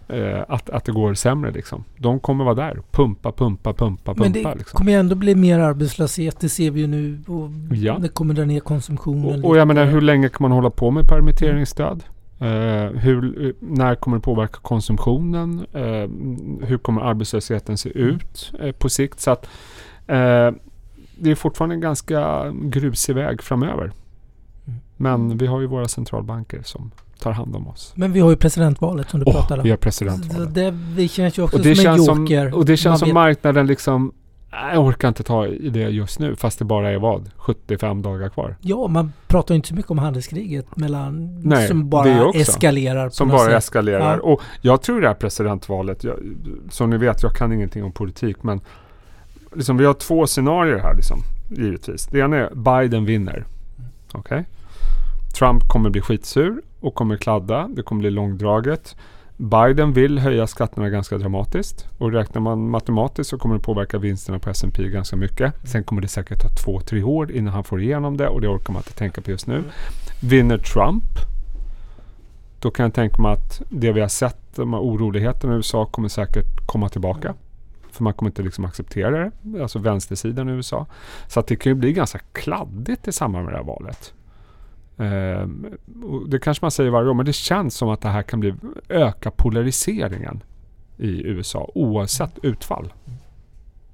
eh, 0.08 0.44
att, 0.48 0.70
att 0.70 0.84
det 0.84 0.92
går 0.92 1.14
sämre 1.14 1.50
liksom. 1.50 1.84
De 1.96 2.20
kommer 2.20 2.44
vara 2.44 2.54
där, 2.54 2.80
pumpa, 2.90 3.32
pumpa, 3.32 3.72
pumpa, 3.72 4.14
Men 4.16 4.32
pumpa. 4.32 4.48
det 4.50 4.58
Liksom. 4.58 4.76
kommer 4.78 4.92
ändå 4.98 5.14
bli 5.14 5.34
mer 5.34 5.58
arbetslöshet, 5.58 6.40
det 6.40 6.48
ser 6.48 6.70
vi 6.70 6.80
ju 6.80 6.86
nu. 6.86 7.20
Och 7.26 7.50
Ja. 7.76 7.98
Det 7.98 8.08
kommer 8.08 8.34
dra 8.34 8.44
ner 8.44 8.60
konsumtionen. 8.60 9.44
Och, 9.44 9.50
och 9.50 9.56
jag 9.56 9.68
menar 9.68 9.84
hur 9.84 10.00
länge 10.00 10.28
kan 10.28 10.38
man 10.44 10.52
hålla 10.52 10.70
på 10.70 10.90
med 10.90 11.08
permitteringsstöd? 11.08 12.04
Eh, 12.40 12.46
hur, 13.00 13.54
när 13.60 13.94
kommer 13.94 14.16
det 14.16 14.20
påverka 14.20 14.58
konsumtionen? 14.62 15.66
Eh, 15.72 16.08
hur 16.68 16.78
kommer 16.78 17.00
arbetslösheten 17.02 17.78
se 17.78 17.88
ut 17.88 18.52
eh, 18.60 18.72
på 18.72 18.88
sikt? 18.88 19.20
Så 19.20 19.30
att 19.30 19.44
eh, 20.06 20.50
det 21.20 21.30
är 21.30 21.34
fortfarande 21.34 21.74
en 21.74 21.80
ganska 21.80 22.52
grusig 22.62 23.14
väg 23.14 23.42
framöver. 23.42 23.84
Mm. 23.84 24.78
Men 24.96 25.38
vi 25.38 25.46
har 25.46 25.60
ju 25.60 25.66
våra 25.66 25.88
centralbanker 25.88 26.62
som 26.62 26.90
tar 27.18 27.32
hand 27.32 27.56
om 27.56 27.68
oss. 27.68 27.92
Men 27.96 28.12
vi 28.12 28.20
har 28.20 28.30
ju 28.30 28.36
presidentvalet 28.36 29.10
som 29.10 29.20
du 29.20 29.26
Åh, 29.26 29.32
pratade 29.32 29.62
vi 29.62 29.68
om. 29.68 29.70
har 29.72 29.76
Så 29.76 29.80
presidentvalet. 29.82 30.54
det, 30.54 30.70
det 30.96 31.08
känns 31.08 31.38
ju 31.38 31.42
också 31.42 31.56
Och 31.56 31.62
det, 31.62 31.76
som 31.76 31.86
en 31.86 31.96
känns 31.96 32.06
som, 32.06 32.20
joker. 32.26 32.54
och 32.54 32.64
det 32.64 32.76
känns 32.76 32.92
Man 32.92 32.98
som 32.98 33.08
vet- 33.08 33.14
marknaden 33.14 33.66
liksom 33.66 34.12
"Nej, 34.52 34.74
jag 34.74 34.84
orkar 34.86 35.08
inte 35.08 35.22
ta 35.22 35.46
i 35.46 35.68
det 35.68 35.80
just 35.80 36.18
nu 36.18 36.36
fast 36.36 36.58
det 36.58 36.64
bara 36.64 36.90
är 36.90 36.98
vad? 36.98 37.30
75 37.36 38.02
dagar 38.02 38.28
kvar. 38.28 38.56
Ja, 38.60 38.86
man 38.88 39.12
pratar 39.26 39.54
ju 39.54 39.56
inte 39.56 39.68
så 39.68 39.74
mycket 39.74 39.90
om 39.90 39.98
handelskriget 39.98 40.76
mellan... 40.76 41.40
Nej, 41.42 41.68
som 41.68 41.88
bara 41.90 42.24
också. 42.26 42.40
eskalerar. 42.40 43.10
Som 43.10 43.28
bara 43.28 43.44
sätt. 43.44 43.54
eskalerar. 43.54 44.16
Ja. 44.16 44.22
Och 44.22 44.40
jag 44.60 44.82
tror 44.82 45.00
det 45.00 45.06
här 45.08 45.14
presidentvalet, 45.14 46.04
jag, 46.04 46.14
som 46.70 46.90
ni 46.90 46.96
vet, 46.96 47.22
jag 47.22 47.32
kan 47.32 47.52
ingenting 47.52 47.84
om 47.84 47.92
politik, 47.92 48.42
men 48.42 48.60
liksom, 49.54 49.76
vi 49.76 49.84
har 49.84 49.94
två 49.94 50.26
scenarier 50.26 50.78
här, 50.78 50.94
liksom, 50.94 51.18
givetvis. 51.50 52.06
Det 52.06 52.18
ena 52.18 52.36
är 52.36 52.54
Biden 52.54 53.04
vinner. 53.04 53.44
Okej? 54.12 54.44
Trump 55.38 55.62
kommer 55.68 55.90
bli 55.90 56.00
skitsur 56.00 56.62
och 56.80 56.94
kommer 56.94 57.16
kladda. 57.16 57.68
Det 57.68 57.82
kommer 57.82 58.00
bli 58.00 58.10
långdraget. 58.10 58.96
Biden 59.36 59.92
vill 59.92 60.18
höja 60.18 60.46
skatterna 60.46 60.90
ganska 60.90 61.18
dramatiskt 61.18 61.86
och 61.98 62.12
räknar 62.12 62.40
man 62.40 62.70
matematiskt 62.70 63.30
så 63.30 63.38
kommer 63.38 63.54
det 63.54 63.60
påverka 63.60 63.98
vinsterna 63.98 64.38
på 64.38 64.50
S&P 64.50 64.88
ganska 64.88 65.16
mycket. 65.16 65.54
Sen 65.64 65.84
kommer 65.84 66.02
det 66.02 66.08
säkert 66.08 66.42
ta 66.42 66.48
två, 66.48 66.80
tre 66.80 67.02
år 67.02 67.32
innan 67.32 67.54
han 67.54 67.64
får 67.64 67.82
igenom 67.82 68.16
det 68.16 68.28
och 68.28 68.40
det 68.40 68.48
orkar 68.48 68.72
man 68.72 68.80
inte 68.80 68.98
tänka 68.98 69.20
på 69.20 69.30
just 69.30 69.46
nu. 69.46 69.64
Vinner 70.22 70.58
Trump 70.58 71.04
då 72.60 72.70
kan 72.70 72.84
jag 72.84 72.94
tänka 72.94 73.22
mig 73.22 73.32
att 73.32 73.62
det 73.68 73.92
vi 73.92 74.00
har 74.00 74.08
sett, 74.08 74.56
de 74.56 74.72
här 74.72 74.80
oroligheterna 74.80 75.52
i 75.52 75.56
USA 75.56 75.86
kommer 75.86 76.08
säkert 76.08 76.66
komma 76.66 76.88
tillbaka. 76.88 77.34
För 77.90 78.04
man 78.04 78.14
kommer 78.14 78.30
inte 78.30 78.42
liksom 78.42 78.64
acceptera 78.64 79.10
det, 79.10 79.62
alltså 79.62 79.78
vänstersidan 79.78 80.48
i 80.48 80.52
USA. 80.52 80.86
Så 81.28 81.40
att 81.40 81.46
det 81.46 81.56
kan 81.56 81.70
ju 81.70 81.74
bli 81.74 81.92
ganska 81.92 82.18
kladdigt 82.32 83.08
i 83.08 83.12
samband 83.12 83.44
med 83.44 83.54
det 83.54 83.58
här 83.58 83.64
valet. 83.64 84.14
Och 86.02 86.28
det 86.28 86.38
kanske 86.38 86.64
man 86.64 86.70
säger 86.70 86.90
varje 86.90 87.08
år, 87.10 87.14
men 87.14 87.26
det 87.26 87.32
känns 87.32 87.74
som 87.74 87.88
att 87.88 88.00
det 88.00 88.08
här 88.08 88.22
kan 88.22 88.40
bli 88.40 88.54
öka 88.88 89.30
polariseringen 89.30 90.42
i 90.98 91.22
USA 91.26 91.70
oavsett 91.74 92.38
utfall. 92.42 92.92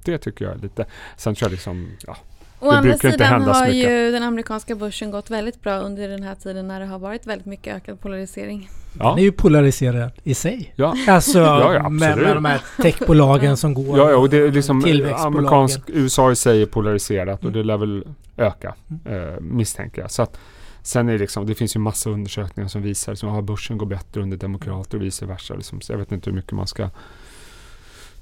Det 0.04 0.18
tycker 0.18 0.44
jag 0.44 0.54
är 0.54 0.58
lite... 0.58 0.86
Sen 1.16 1.34
tror 1.34 1.46
jag 1.46 1.52
liksom... 1.52 1.88
Ja, 2.06 2.16
Å 2.60 2.70
Det 2.70 2.76
andra 2.76 2.90
brukar 2.90 3.08
inte 3.08 3.24
sidan 3.24 3.42
har 3.42 3.66
mycket. 3.66 3.90
ju 3.90 4.10
den 4.10 4.22
amerikanska 4.22 4.74
börsen 4.74 5.10
gått 5.10 5.30
väldigt 5.30 5.62
bra 5.62 5.78
under 5.78 6.08
den 6.08 6.22
här 6.22 6.34
tiden 6.34 6.68
när 6.68 6.80
det 6.80 6.86
har 6.86 6.98
varit 6.98 7.26
väldigt 7.26 7.46
mycket 7.46 7.76
ökad 7.76 8.00
polarisering. 8.00 8.68
ja, 8.98 9.08
Den 9.10 9.18
är 9.18 9.22
ju 9.22 9.32
polariserad 9.32 10.10
i 10.22 10.34
sig. 10.34 10.72
ja. 10.76 10.94
Alltså 11.08 11.38
Ja, 11.38 11.74
ja, 11.74 11.88
med, 11.88 12.18
med 12.18 12.36
de 12.36 12.44
här 12.44 12.60
techbolagen 12.82 13.56
som 13.56 13.74
går. 13.74 13.98
Ja, 13.98 14.10
ja, 14.10 14.16
och 14.16 14.30
det 14.30 14.36
är 14.36 14.52
liksom 14.52 14.82
tillväxtbolagen. 14.82 15.36
amerikansk 15.38 15.80
USA 15.86 16.32
i 16.32 16.36
sig 16.36 16.62
är 16.62 16.66
polariserat 16.66 17.38
och 17.38 17.44
Mm. 17.50 17.52
det 17.58 17.62
lär 17.64 17.76
väl 17.76 18.04
öka 18.36 18.74
eh, 19.04 19.40
misstänker 19.40 20.02
jag. 20.02 20.10
Så 20.10 20.22
att, 20.22 20.38
sen 20.86 21.08
är 21.08 21.12
det 21.12 21.18
liksom, 21.18 21.46
det 21.46 21.54
finns 21.54 21.76
ju 21.76 21.80
massa 21.80 22.10
undersökningar 22.10 22.68
som 22.68 22.82
visar 22.82 23.12
att 23.12 23.24
ah, 23.24 23.42
börsen 23.42 23.78
går 23.78 23.86
bättre 23.86 24.22
under 24.22 24.36
demokrater 24.36 24.98
och 24.98 25.04
vice 25.04 25.26
versa. 25.26 25.54
Liksom. 25.54 25.80
Så 25.80 25.92
jag 25.92 25.98
vet 25.98 26.12
inte 26.12 26.30
hur 26.30 26.36
mycket 26.36 26.52
man 26.52 26.66
ska 26.66 26.90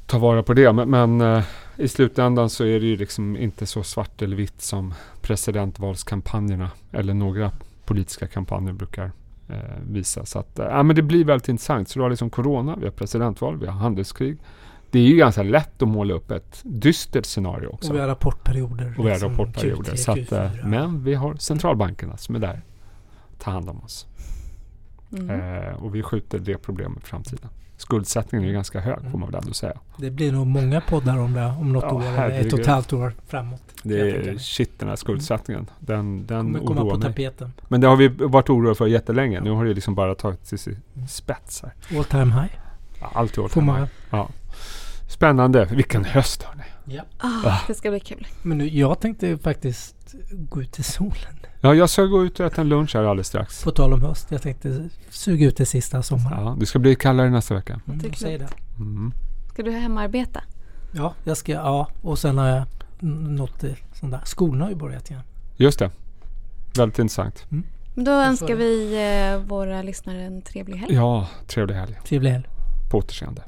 ta 0.07 0.19
vara 0.19 0.43
på 0.43 0.55
det. 0.55 0.73
Men, 0.73 0.91
men 0.91 1.21
eh, 1.21 1.45
i 1.77 1.89
slutändan 1.89 2.51
så 2.51 2.65
är 2.65 2.81
det 2.81 2.87
ju 2.87 2.97
liksom 2.97 3.37
inte 3.37 3.67
så 3.67 3.83
svart 3.83 4.23
eller 4.23 4.37
vitt 4.37 4.63
som 4.63 4.95
presidentvalskampanjerna 5.21 6.71
eller 6.93 7.15
några 7.15 7.51
politiska 7.85 8.27
kampanjer 8.27 8.73
brukar 8.73 9.13
eh, 9.49 9.57
visa. 9.91 10.27
Så 10.27 10.39
att, 10.39 10.59
eh, 10.59 10.83
men 10.83 10.97
det 10.97 11.03
blir 11.03 11.25
väldigt 11.25 11.49
intressant. 11.49 11.89
Så 11.89 11.99
du 11.99 12.03
har 12.03 12.11
liksom 12.11 12.31
corona, 12.31 12.77
vi 12.77 12.85
har 12.85 12.93
presidentval, 12.93 13.59
vi 13.59 13.67
har 13.67 13.75
handelskrig. 13.75 14.39
Det 14.93 14.99
är 14.99 15.03
ju 15.03 15.17
ganska 15.17 15.43
lätt 15.43 15.83
att 15.83 15.89
måla 15.89 16.15
upp 16.15 16.31
ett 16.31 16.61
dystert 16.65 17.27
scenario 17.27 17.67
också. 17.67 17.91
Och 17.91 17.97
vi 17.97 18.01
har 18.01 18.09
rapportperioder. 18.09 18.95
Och 18.99 19.05
vi 19.07 19.11
har 19.11 19.11
liksom 19.11 19.31
rapportperioder. 19.31 19.93
Q3, 19.93 19.97
Så 19.97 20.13
att, 20.13 20.19
Q4. 20.19 20.67
men 20.67 21.05
vi 21.05 21.15
har 21.15 21.35
centralbankerna 21.35 22.17
som 22.17 22.35
är 22.35 22.39
där 22.39 22.63
ta 23.39 23.51
hand 23.51 23.71
om 23.71 23.81
oss. 23.81 24.07
Mm. 25.19 25.31
Eh, 25.63 25.75
och 25.85 25.95
vi 25.95 26.03
skjuter 26.03 26.39
det 26.39 26.59
problemet 26.59 27.03
i 27.03 27.07
framtiden. 27.07 27.49
Skuldsättningen 27.77 28.49
är 28.49 28.53
ganska 28.53 28.81
hög 28.81 29.11
får 29.11 29.19
man 29.19 29.31
väl 29.31 29.41
ändå 29.43 29.55
säga. 29.55 29.73
Det 29.97 30.11
blir 30.11 30.33
nog 30.33 30.47
många 30.47 30.81
poddar 30.81 31.19
om 31.19 31.33
det 31.33 31.47
om 31.47 31.73
något 31.73 31.85
Ja, 31.85 31.95
år. 31.95 32.03
Eller 32.03 32.41
ett 32.47 32.53
och 32.53 32.59
ett 32.61 32.67
halvt 32.67 32.93
år 32.93 33.15
framåt. 33.27 33.63
Det 33.83 34.01
är 34.01 34.39
shit 34.39 34.79
den 34.79 34.89
här 34.89 34.97
skuldsättningen. 34.97 35.71
Den, 35.79 36.27
den 36.27 36.47
kommer 36.55 36.67
komma 36.67 36.81
oroar 36.83 36.91
på 36.93 36.99
mig. 36.99 37.09
tapeten. 37.09 37.53
Men 37.69 37.81
det 37.81 37.87
har 37.87 37.97
vi 37.97 38.09
varit 38.09 38.51
oroliga 38.51 38.75
för 38.75 38.87
jättelänge. 38.87 39.41
Nu 39.41 39.51
har 39.51 39.65
det 39.65 39.75
liksom 39.75 39.95
bara 39.95 40.15
tagit 40.15 40.45
till 40.45 40.59
sin 40.59 40.77
spets 41.09 41.63
här. 41.63 41.99
All 41.99 42.05
time 42.05 42.25
high. 42.33 42.53
Ja, 43.01 43.11
Allt 43.15 43.39
i 43.39 43.41
år. 43.41 43.49
Får 43.49 43.61
man. 43.63 43.87
Spännande. 45.13 45.65
Vilken 45.65 46.05
höst 46.05 46.43
hörni. 46.43 46.63
Ja. 46.85 47.03
Ah, 47.19 47.59
det 47.67 47.75
ska 47.75 47.91
bli 47.91 48.01
kul. 48.01 48.27
Men 48.43 48.59
nu, 48.59 48.69
jag 48.69 49.01
tänkte 49.01 49.39
faktiskt 49.39 50.15
gå 50.33 50.63
ut 50.63 50.79
i 50.79 50.83
solen. 50.83 51.39
Ja, 51.61 51.75
jag 51.75 51.91
ska 51.91 52.03
gå 52.03 52.25
ut 52.25 52.41
och 52.41 52.47
äta 52.47 52.61
en 52.61 52.69
lunch 52.69 52.95
här 52.95 53.03
alldeles 53.03 53.27
strax. 53.27 53.65
På 53.65 53.71
tal 53.71 53.93
om 53.93 54.03
höst. 54.03 54.27
Jag 54.31 54.43
tänkte 54.43 54.89
suga 55.11 55.47
ut 55.47 55.57
det 55.57 55.67
sista 55.67 56.03
sommaren. 56.03 56.47
Ja, 56.47 56.57
det 56.61 56.67
ska 56.67 56.79
bli 56.79 56.95
kallare 56.95 57.31
nästa 57.31 57.55
vecka. 57.55 57.81
Mm, 57.87 58.01
jag 58.05 58.17
säger 58.17 58.39
det. 58.39 58.49
Mm. 58.77 59.13
Ska 59.53 59.63
du 59.63 59.71
hemarbeta? 59.71 60.43
Ja, 60.93 61.15
jag 61.25 61.37
ska, 61.37 61.53
ja. 61.53 61.89
Och 62.03 62.19
sen 62.19 62.39
har 62.39 62.49
jag 62.49 62.65
något 63.01 63.65
sånt 63.95 64.13
där. 64.13 64.21
Skolan 64.25 64.61
har 64.61 64.69
ju 64.69 64.77
börjat 64.77 65.11
igen. 65.11 65.23
Just 65.57 65.79
det. 65.79 65.91
Väldigt 66.77 66.99
intressant. 66.99 67.47
Då 67.95 68.05
får 68.05 68.11
önskar 68.11 68.55
vi 68.55 68.95
eh, 69.33 69.49
våra 69.49 69.83
lyssnare 69.83 70.23
en 70.23 70.43
trevlig 70.43 70.77
helg. 70.77 70.95
Ja, 70.95 71.29
trevlig 71.47 71.75
helg. 71.75 71.99
Trevlig 72.05 72.31
helg. 72.31 72.45
På 72.91 72.99
återseende. 72.99 73.43